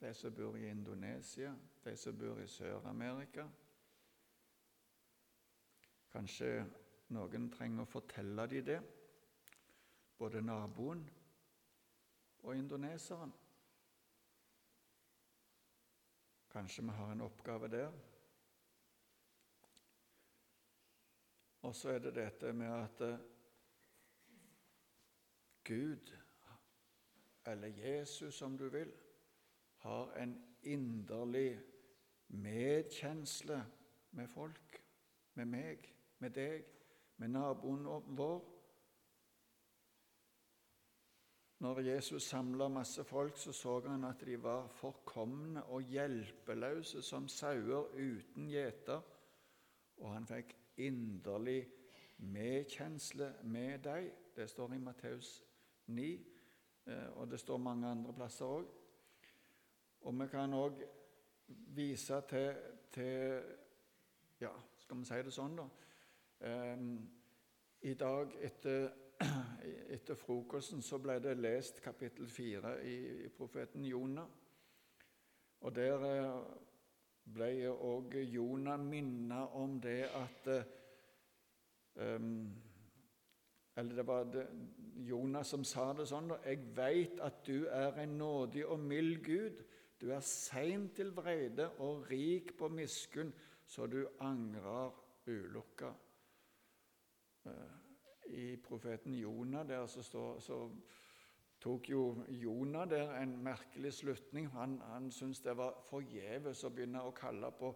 [0.00, 3.48] de som bor i Indonesia, de som bor i Sør-Amerika.
[6.12, 6.50] Kanskje
[7.10, 8.76] noen trenger å fortelle dem det,
[10.18, 11.02] både naboen
[12.44, 13.32] og indoneseren.
[16.52, 17.96] Kanskje vi har en oppgave der.
[21.66, 23.18] Og så er det dette med at eh,
[25.66, 26.14] Gud,
[27.46, 28.92] eller Jesus om du vil,
[29.76, 31.60] har en inderlig
[32.28, 33.64] medkjensle
[34.10, 34.82] med folk,
[35.34, 36.64] med meg, med deg,
[37.16, 38.44] med naboen vår.
[41.58, 47.28] Når Jesus samla masse folk, så så han at de var forkomne og hjelpeløse som
[47.28, 49.00] sauer uten gjeter,
[49.96, 51.62] og han fikk inderlig
[52.18, 54.10] medkjensle med dem.
[54.36, 55.42] Det står i Matteus
[55.86, 56.35] 9, eh,
[56.86, 58.66] og det står mange andre plasser òg.
[60.06, 60.82] Og vi kan òg
[61.74, 62.54] vise til,
[62.92, 63.42] til,
[64.40, 65.64] Ja, skal vi si det sånn, da?
[66.46, 66.90] Um,
[67.88, 68.90] I dag etter
[69.96, 74.26] etter frokosten så ble det lest kapittel fire i, i profeten Jonah.
[75.64, 76.42] Og der eh,
[77.32, 80.50] ble òg Jonah minnet om det at
[81.94, 82.52] um,
[83.76, 84.46] Eller det var det,
[84.96, 89.24] Jonas som sa det sånn da, 'Jeg veit at du er en nådig og mild
[89.24, 89.64] Gud.'
[90.00, 93.32] 'Du er sein til vrede og rik på miskunn,
[93.66, 94.92] så du angrer
[95.26, 95.94] ulukka.'
[97.46, 97.52] Uh,
[98.26, 100.70] i profeten Jonah der så, står, så
[101.60, 104.48] tok jo Jonah der en merkelig slutning.
[104.48, 107.70] Han, han syntes det var forgjeves å begynne å kalle på,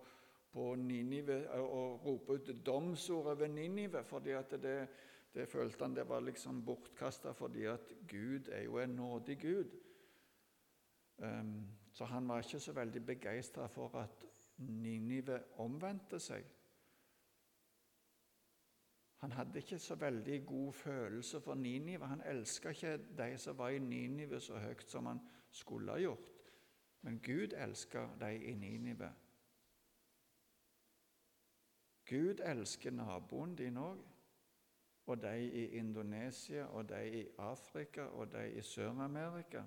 [0.50, 4.88] på Ninive og rope ut domsordet ved Ninive, fordi at det, det
[5.46, 9.70] følte han det var liksom bortkasta fordi at Gud er jo en nådig Gud.
[11.18, 14.26] Um, så han var ikke så veldig begeistra for at
[14.56, 16.44] Ninive omvendte seg.
[19.20, 22.06] Han hadde ikke så veldig god følelse for Ninive.
[22.06, 25.20] Han elska ikke de som var i Ninive så høyt som han
[25.50, 26.30] skulle ha gjort.
[27.02, 29.12] Men Gud elska de i Ninive.
[32.04, 34.00] Gud elsker naboen din òg,
[35.10, 39.62] og de i Indonesia, og de i Afrika og de i Sør-Amerika.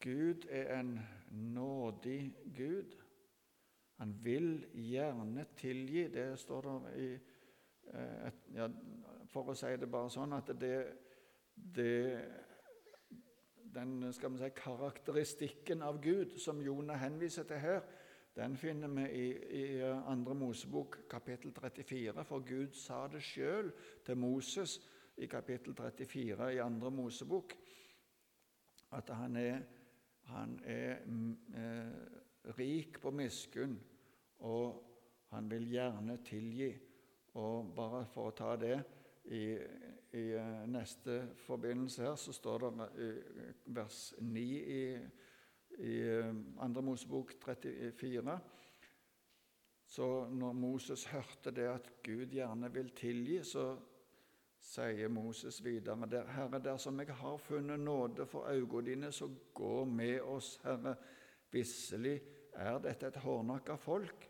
[0.00, 3.02] Gud er en nådig Gud.
[3.96, 6.08] Han vil gjerne tilgi.
[6.08, 8.68] Det står der i eh, et, ja,
[9.32, 10.76] For å si det bare sånn at det,
[11.56, 11.94] det
[13.74, 17.80] Den skal vi si, karakteristikken av Gud som Jonah henviser til her,
[18.36, 19.28] den finner vi i,
[19.62, 22.24] i andre Mosebok kapittel 34.
[22.24, 23.72] For Gud sa det sjøl
[24.04, 24.76] til Moses
[25.16, 27.56] i kapittel 34 i andre Mosebok
[28.92, 29.60] at han er,
[30.22, 31.00] han er
[31.56, 33.78] eh, rik på miskunn,
[34.38, 34.82] og
[35.32, 36.70] han vil gjerne tilgi.
[37.34, 38.76] Og bare for å ta det
[39.32, 39.56] i,
[40.16, 43.10] i eh, neste forbindelse her, så står det i
[43.76, 44.82] vers 9 i,
[45.78, 48.38] i eh, andre Mosebok 34
[49.86, 53.76] Så når Moses hørte det at Gud gjerne vil tilgi, så
[54.66, 60.20] sier Moses videre Herre, dersom jeg har funnet nåde for øynene dine, så gå med
[60.20, 60.96] oss, Herre.
[61.52, 62.20] Visselig
[62.52, 64.26] er dette et hårnakka folk,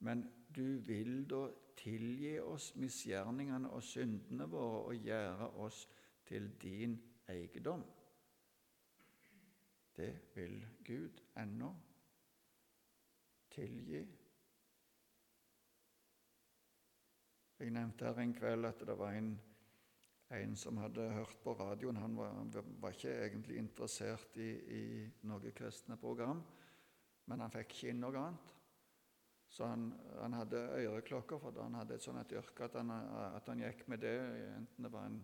[0.00, 0.24] men
[0.56, 1.46] du vil da
[1.78, 5.84] tilgi oss misgjerningene og syndene våre og gjøre oss
[6.26, 6.98] til din
[7.30, 7.84] eiendom.
[9.98, 11.72] Det vil Gud ennå.
[13.50, 14.02] Tilgi.
[17.58, 19.32] Jeg nevnte her en kveld at det var en,
[20.38, 21.98] en som hadde hørt på radioen.
[21.98, 22.36] Han var,
[22.78, 24.84] var ikke egentlig interessert i, i
[25.26, 26.44] noe kristne program.
[27.26, 28.54] Men han fikk ikke inn noe annet.
[29.50, 29.88] Så han,
[30.20, 32.94] han hadde øreklokker, for han hadde et sånt yrke at han,
[33.34, 34.14] at han gikk med det,
[34.52, 35.18] enten det var en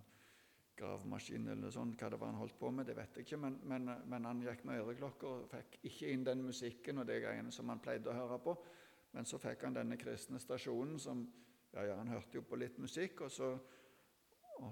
[0.79, 3.59] gravemaskin eller sånn, hva det var han holdt på med, det vet jeg ikke, men,
[3.71, 7.53] men, men han gikk med øreklokker og fikk ikke inn den musikken og det greiene
[7.55, 8.57] som han pleide å høre på.
[9.15, 11.25] Men så fikk han denne kristne stasjonen som
[11.75, 13.49] Ja, ja, han hørte jo på litt musikk, og så,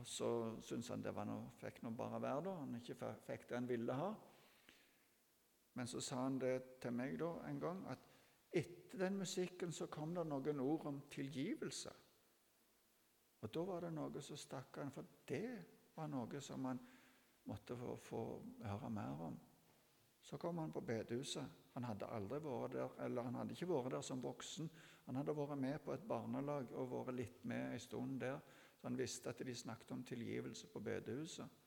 [0.06, 0.28] så
[0.62, 2.52] syntes han det var noe, fikk nå bare være, da.
[2.60, 4.12] Han ikke fikk det han ville ha.
[5.74, 8.06] Men så sa han det til meg da en gang, at
[8.52, 11.96] etter den musikken så kom det noen ord om tilgivelse.
[13.42, 15.46] Og da var det noe som stakk han, for det
[15.94, 16.80] var noe som han
[17.44, 18.22] måtte få, få
[18.64, 19.38] høre mer om.
[20.22, 21.44] Så kom han på bedehuset.
[21.74, 24.70] Han hadde aldri vært der, eller han hadde ikke vært der som voksen.
[25.06, 28.38] Han hadde vært med på et barnelag og vært litt med en stund der,
[28.76, 31.58] så han visste at de snakket om tilgivelse på bedehuset.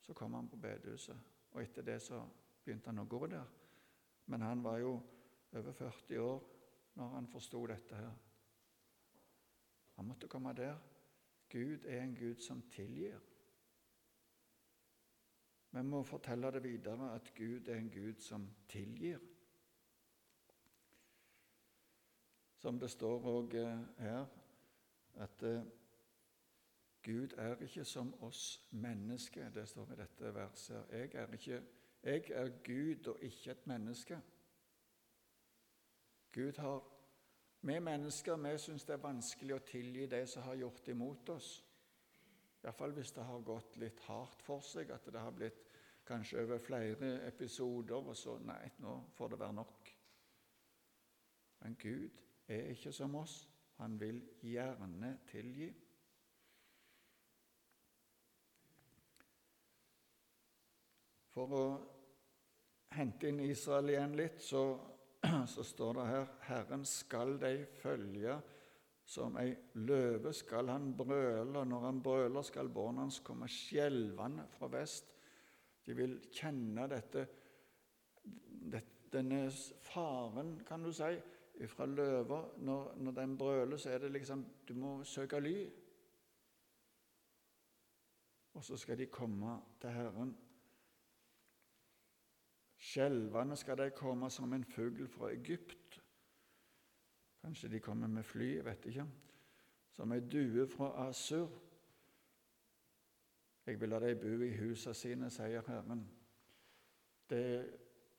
[0.00, 1.16] Så kom han på bedehuset,
[1.50, 2.22] og etter det så
[2.64, 3.46] begynte han å gå der.
[4.26, 4.94] Men han var jo
[5.52, 6.42] over 40 år
[6.94, 8.12] når han forsto dette her.
[9.96, 10.78] Han måtte komme der.
[11.50, 13.18] Gud er en Gud som tilgir.
[15.70, 19.18] Vi må fortelle det videre at Gud er en Gud som tilgir.
[22.58, 24.26] Som det står òg eh, her,
[25.14, 25.62] at eh,
[27.02, 29.50] Gud er ikke som oss mennesker.
[29.50, 30.86] Det står i dette verset.
[30.90, 31.62] Jeg er ikke
[32.02, 34.20] jeg er Gud og ikke et menneske.
[36.32, 36.86] Gud har
[37.62, 41.48] Vi mennesker vi syns det er vanskelig å tilgi de som har gjort imot oss.
[42.64, 45.62] Iallfall hvis det har gått litt hardt for seg, at det har blitt
[46.06, 49.92] kanskje over flere episoder, og så Nei, nå får det være nok.
[51.60, 53.42] Men Gud er ikke som oss.
[53.80, 55.70] Han vil gjerne tilgi.
[61.30, 61.64] For å
[62.96, 64.64] hente inn Israel igjen litt, så,
[65.54, 68.40] så står det her Herren skal de følge
[69.10, 69.50] som ei
[69.82, 75.10] løve skal han brøle, og når han brøler, skal barna hans komme skjelvende fra vest.
[75.86, 77.24] De vil kjenne dette,
[79.10, 79.40] denne
[79.82, 81.10] faren, kan du si,
[81.66, 82.44] fra løva.
[82.62, 85.56] Når, når den brøler, så er det liksom Du må søke ly.
[88.54, 90.36] Og så skal de komme til Herren.
[92.78, 95.99] Skjelvende skal de komme som en fugl fra Egypt.
[97.40, 99.06] Kanskje de kommer med fly, jeg vet ikke.
[99.90, 101.50] som ei due fra Asur.
[103.66, 106.06] Jeg vil la dem bo i husene sine, sier Herren.
[107.30, 107.70] Det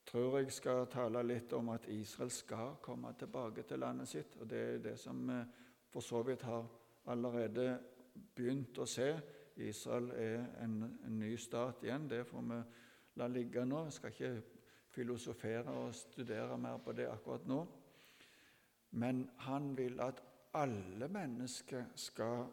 [0.05, 4.37] tror jeg skal tale litt om at Israel skal komme tilbake til landet sitt.
[4.39, 5.41] og Det er det som vi
[5.91, 6.67] for så vidt har
[7.05, 7.79] allerede
[8.35, 9.19] begynt å se.
[9.55, 12.07] Israel er en, en ny stat igjen.
[12.09, 12.61] Det får vi
[13.19, 13.83] la ligge nå.
[13.85, 14.41] Jeg skal ikke
[14.91, 17.65] filosofere og studere mer på det akkurat nå.
[18.91, 20.23] Men han vil at
[20.53, 22.45] alle mennesker skal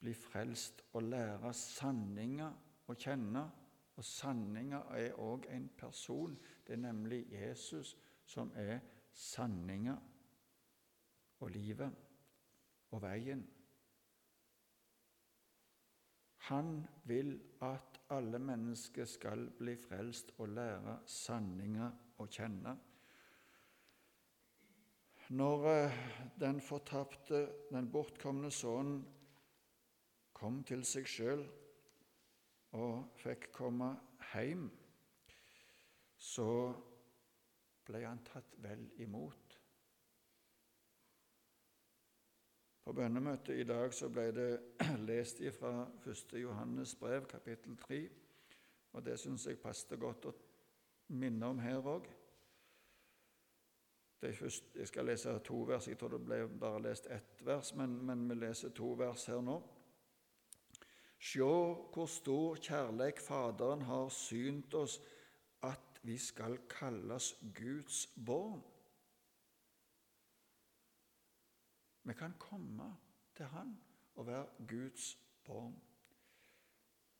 [0.00, 2.52] bli frelst og lære sanninger
[2.88, 3.44] å kjenne.
[3.96, 6.36] Og sanninga er òg en person.
[6.66, 7.96] Det er nemlig Jesus
[8.28, 8.78] som er
[9.16, 9.96] sanninga
[11.40, 11.92] og livet
[12.92, 13.46] og veien.
[16.46, 21.88] Han vil at alle mennesker skal bli frelst og lære sanninga
[22.22, 22.76] å kjenne.
[25.28, 25.92] Når eh,
[26.40, 29.00] den fortapte, den bortkomne sønnen
[30.36, 31.40] kom til seg sjøl
[32.78, 33.88] og fikk komme
[34.30, 34.68] hjem,
[36.16, 36.50] så
[37.86, 39.56] ble han tatt vel imot.
[42.86, 44.50] På bønnemøtet i dag så ble det
[45.08, 46.36] lest fra 1.
[46.38, 47.98] Johannes brev, kapittel 3,
[48.92, 50.34] og det syns jeg passet godt å
[51.18, 52.06] minne om her òg.
[54.22, 55.88] Jeg skal lese to vers.
[55.88, 59.42] Jeg tror det ble bare lest ett vers, men, men vi leser to vers her
[59.44, 59.58] nå.
[61.18, 61.50] Sjå
[61.94, 65.00] hvor stor kjærleik Faderen har synt oss
[65.64, 68.62] at vi skal kalles Guds barn.
[72.06, 72.96] Vi kan komme
[73.34, 73.76] til Han
[74.14, 75.74] og være Guds barn.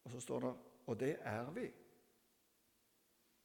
[0.05, 0.55] Og så står det
[0.87, 1.67] og det er vi.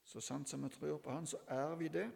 [0.04, 2.12] Så sant som vi tror på Han, så er vi det.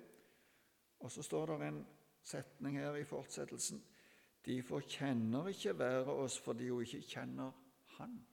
[0.99, 1.85] Og så står det en
[2.23, 3.83] setning her i fortsettelsen.
[4.45, 7.51] De forkjenner ikke været oss fordi hun ikke kjenner
[7.97, 8.27] Han.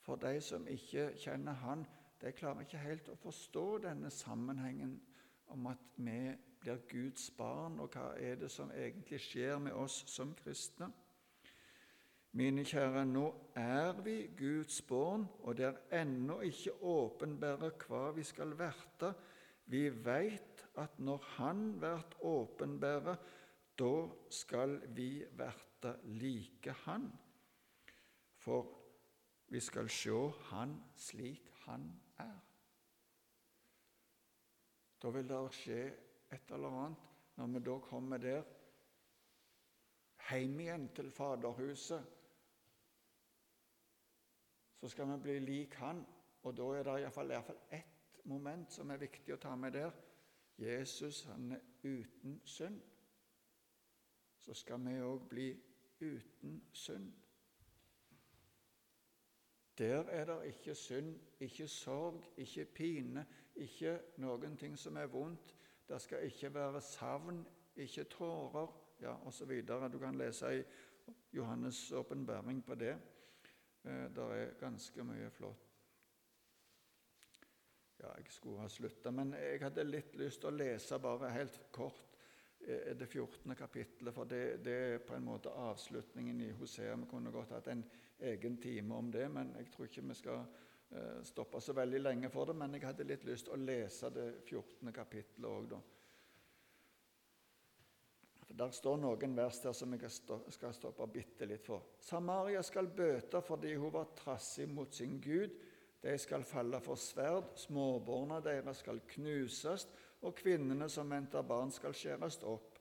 [0.00, 1.86] For de som ikke kjenner Han,
[2.20, 5.00] de klarer ikke helt å forstå denne sammenhengen
[5.46, 10.02] om at vi blir Guds barn, og hva er det som egentlig skjer med oss
[10.06, 10.92] som kristne.
[12.32, 13.26] Mine kjære, nå
[13.58, 19.12] er vi Guds barn, og det er ennå ikke åpenbære hva vi skal verte
[19.72, 23.16] vi veit at når Han vert åpenbære,
[23.78, 23.92] da
[24.30, 27.08] skal vi verte like Han.
[28.36, 28.68] For
[29.48, 32.40] vi skal sjå Han slik Han er.
[35.02, 35.80] Da vil det skje
[36.32, 38.42] et eller annet når vi da kommer der,
[40.28, 42.04] hjem igjen til Faderhuset.
[44.80, 46.04] Så skal vi bli lik Han,
[46.42, 47.91] og da er det iallfall ett
[48.24, 49.92] moment som er viktig å ta med der.
[50.58, 52.80] Jesus han er uten synd.
[54.38, 55.48] Så skal vi òg bli
[56.00, 57.12] uten synd.
[59.78, 65.54] Der er det ikke synd, ikke sorg, ikke pine, ikke noen ting som er vondt.
[65.88, 67.46] Det skal ikke være savn,
[67.76, 68.68] ikke tårer,
[69.00, 69.50] ja, osv.
[69.92, 70.62] Du kan lese i
[71.36, 72.98] Johannes' åpenbaring på det.
[73.84, 75.71] Eh, det er ganske mye flott.
[78.02, 81.58] Ja, jeg skulle ha slutta, men jeg hadde litt lyst til å lese bare helt
[81.70, 82.16] kort
[82.66, 83.54] eh, det 14.
[83.54, 86.96] kapittelet, for det, det, er på en måte avslutningen i Hosea.
[86.98, 87.84] Vi kunne godt hatt en
[88.32, 92.30] egen time om det, men jeg tror ikke vi skal eh, stoppe så veldig lenge
[92.34, 92.58] for det.
[92.58, 94.90] Men jeg hadde litt lyst til å lese det 14.
[94.98, 95.82] kapittelet òg, da.
[98.52, 101.86] Der står noen vers der som jeg skal stoppe bitte litt for.
[102.02, 105.54] Samaria skal bøte fordi hun var trassig mot sin Gud.
[106.02, 109.86] De skal falle for sverd, småbarna deres skal knuses,
[110.22, 112.78] og kvinnene som venter barn, skal skjæres opp.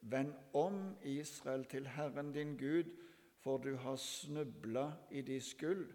[0.00, 2.90] Vend om, Israel, til Herren din Gud,
[3.40, 5.86] for du har snubla i de skyld.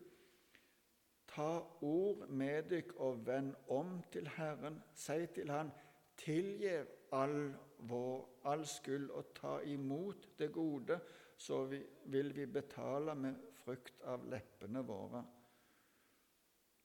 [1.30, 4.82] Ta ord med dykk og vend om til Herren.
[4.94, 5.72] Si til Han,
[6.18, 7.54] tilgjev all
[7.90, 11.00] vår all skyld og ta imot det gode,
[11.38, 15.24] så vi, vil vi betale med frukt av leppene våre.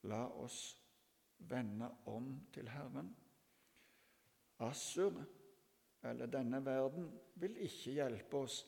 [0.09, 0.59] La oss
[1.49, 3.09] vende om til Herren.
[4.59, 5.23] Assur,
[6.03, 8.61] eller denne verden, vil ikke hjelpe oss.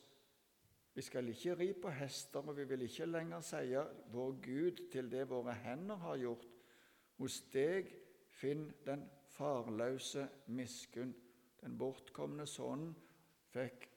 [0.94, 3.74] Vi skal ikke ri på hester, og vi vil ikke lenger si
[4.12, 6.46] vår Gud til det våre hender har gjort.
[7.18, 7.92] Hos deg
[8.34, 11.14] finn den farløse miskunn.
[11.60, 12.94] Den bortkomne sønnen
[13.50, 13.88] fikk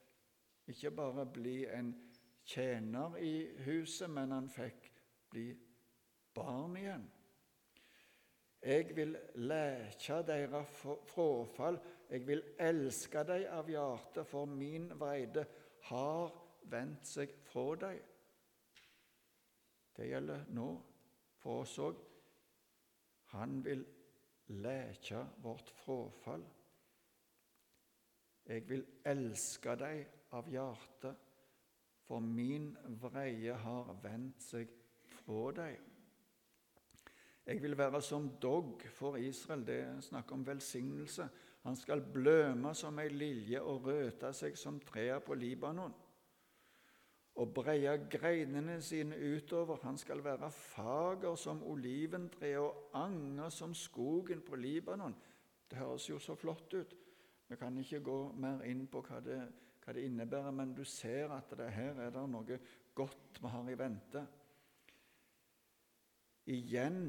[0.72, 1.92] ikke bare bli en
[2.46, 3.34] tjener i
[3.66, 4.88] huset, men han fikk
[5.30, 5.50] bli
[6.36, 7.10] barn igjen.
[8.62, 11.80] Jeg vil leke deira frafall.
[12.10, 15.48] Jeg vil elske dei av hjertet, for min vreide
[15.90, 16.30] har
[16.70, 17.96] vendt seg fra dei.
[19.98, 20.70] Det gjelder nå
[21.42, 21.98] for oss òg.
[23.34, 23.82] Han vil
[24.62, 26.46] leke vårt frafall.
[28.46, 29.96] Jeg vil elske dei
[30.38, 31.30] av hjertet,
[32.06, 34.70] for min vreie har vendt seg
[35.24, 35.91] fra dem.
[37.46, 39.66] Jeg vil være som dogg for Israel.
[39.68, 41.30] Det er snakk om velsignelse.
[41.64, 45.94] Han skal bløme som ei lilje og røte seg som trea på Libanon.
[47.42, 49.80] Og breie greinene sine utover.
[49.84, 55.16] Han skal være fager som oliventreet og anger som skogen på Libanon.
[55.70, 56.96] Det høres jo så flott ut.
[57.48, 59.40] Vi kan ikke gå mer inn på hva det,
[59.84, 62.60] hva det innebærer, men du ser at det her er det noe
[62.96, 64.24] godt vi har i vente.
[66.52, 67.02] Igjen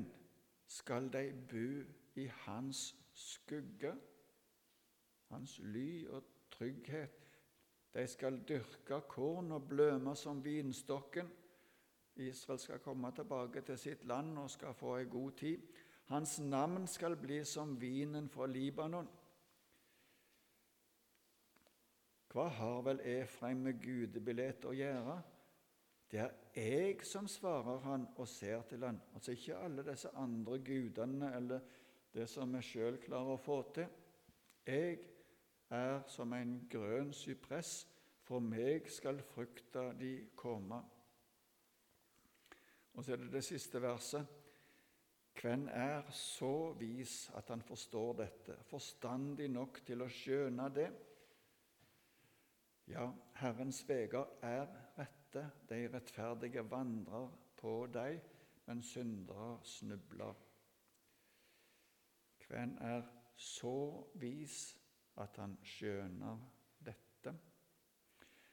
[0.73, 1.67] skal de bo
[2.21, 3.93] i hans skugge,
[5.29, 7.19] hans ly og trygghet.
[7.95, 11.29] De skal dyrke korn og bløme som vinstokken.
[12.17, 15.67] Israel skal komme tilbake til sitt land og skal få ei god tid.
[16.09, 19.09] Hans navn skal bli som vinen fra Libanon.
[22.33, 25.19] Hva har vel Efraim med gudebillett å gjøre?
[26.13, 30.59] Det er jeg som svarer han og ser til han, altså ikke alle disse andre
[30.59, 31.61] gudene eller
[32.13, 33.89] det som vi sjøl klarer å få til.
[34.69, 34.99] Jeg
[35.73, 37.87] er som en grønn sypress,
[38.23, 40.83] for meg skal frukta de komme.
[42.93, 44.29] Og så er det det siste verset.
[45.41, 50.91] Hvem er så vis at han forstår dette, forstandig nok til å skjøne det?
[52.93, 53.09] Ja,
[53.41, 54.69] Herrens veger er
[55.35, 58.21] rette, de rettferdige vandrer på deg,
[58.67, 60.35] men syndere snubler.
[62.49, 63.03] Hvem er
[63.37, 64.77] så vis
[65.17, 66.39] at han skjønner
[66.85, 67.33] dette?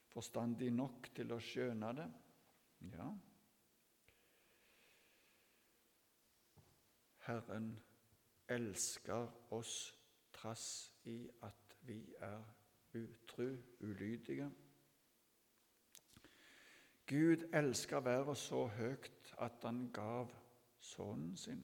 [0.10, 2.08] Forstandig nok til å skjønne det?
[2.94, 3.10] Ja.
[7.28, 7.74] Herren
[8.50, 9.76] elsker oss
[10.34, 12.42] trass i at vi er
[12.96, 14.50] utru, ulydige.
[17.10, 20.30] Gud elska verden så høyt at han gav
[20.80, 21.64] sønnen sin.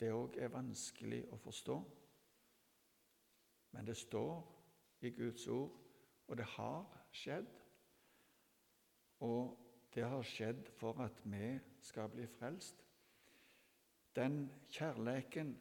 [0.00, 1.76] Det òg er vanskelig å forstå.
[3.70, 4.40] Men det står
[5.06, 5.78] i Guds ord,
[6.26, 7.54] og det har skjedd.
[9.22, 9.54] Og
[9.94, 11.54] det har skjedd for at vi
[11.86, 12.82] skal bli frelst.
[14.16, 15.54] Den kjærleiken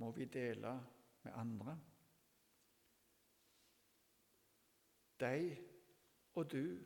[0.00, 0.78] må vi dele
[1.22, 1.76] med andre.
[5.20, 5.56] De
[6.34, 6.78] og du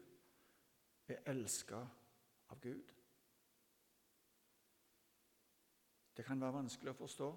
[1.12, 1.78] er elska
[2.48, 2.92] av Gud.
[6.16, 7.30] Det kan være vanskelig å forstå.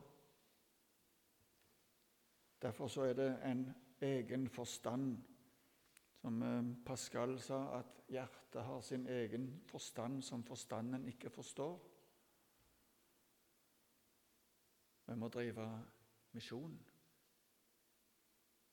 [2.62, 3.66] Derfor så er det en
[4.02, 5.18] egen forstand.
[6.22, 11.78] Som eh, Pascal sa, at hjertet har sin egen forstand som forstanden ikke forstår.
[15.06, 15.68] Vi må drive
[16.34, 16.80] misjon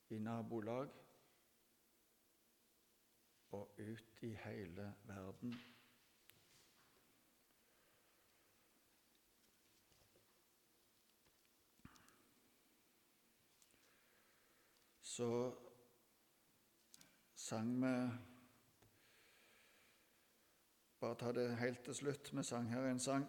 [0.09, 1.02] i nabolag
[3.53, 5.55] og ut i hele verden.
[15.03, 15.55] Så
[17.35, 18.11] sang vi
[21.03, 22.29] Bare ta det helt til slutt.
[22.33, 23.25] Vi sang her en sang.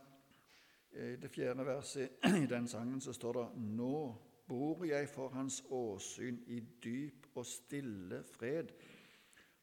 [0.91, 2.09] I det fjerde verset
[2.43, 4.15] i den sangen så står det Nå
[4.47, 8.69] bor jeg for Hans åsyn i dyp og stille fred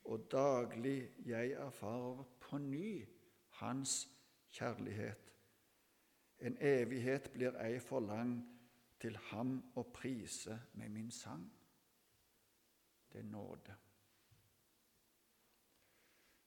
[0.05, 3.07] og daglig jeg erfarer på ny
[3.61, 4.09] Hans
[4.51, 5.35] kjærlighet.
[6.41, 8.39] En evighet blir ei for lang
[9.01, 11.45] til ham å prise med min sang.
[13.13, 13.77] Det er nåde.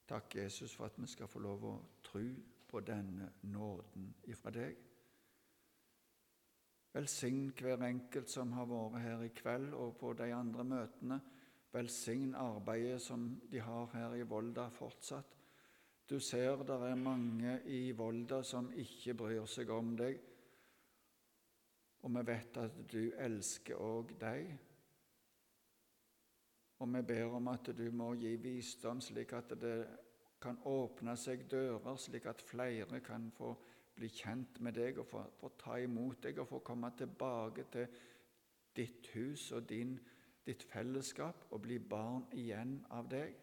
[0.07, 2.23] Takk, Jesus, for at vi skal få lov å tro
[2.67, 4.75] på denne nåden ifra deg.
[6.93, 11.19] Velsign hver enkelt som har vært her i kveld og på de andre møtene.
[11.73, 15.37] Velsign arbeidet som de har her i Volda fortsatt.
[16.09, 20.19] Du ser det er mange i Volda som ikke bryr seg om deg,
[22.03, 24.53] og vi vet at du elsker òg deg.
[26.83, 29.77] Og vi ber om at du må gi visdom, slik at det
[30.43, 33.53] kan åpne seg dører, slik at flere kan få
[33.95, 38.01] bli kjent med deg og få, få ta imot deg og få komme tilbake til
[38.75, 39.95] ditt hus og din
[40.45, 43.37] ditt fellesskap og bli barn igjen av deg.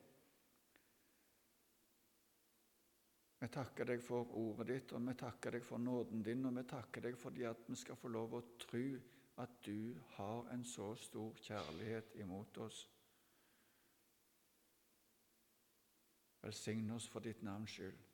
[3.40, 6.66] Vi takker deg for ordet ditt, og vi takker deg for nåden din, og vi
[6.68, 8.84] takker deg fordi at vi skal få lov å tro
[9.40, 12.82] at du har en så stor kjærlighet imot oss.
[16.42, 18.09] Velsign oss for ditt navns skyld.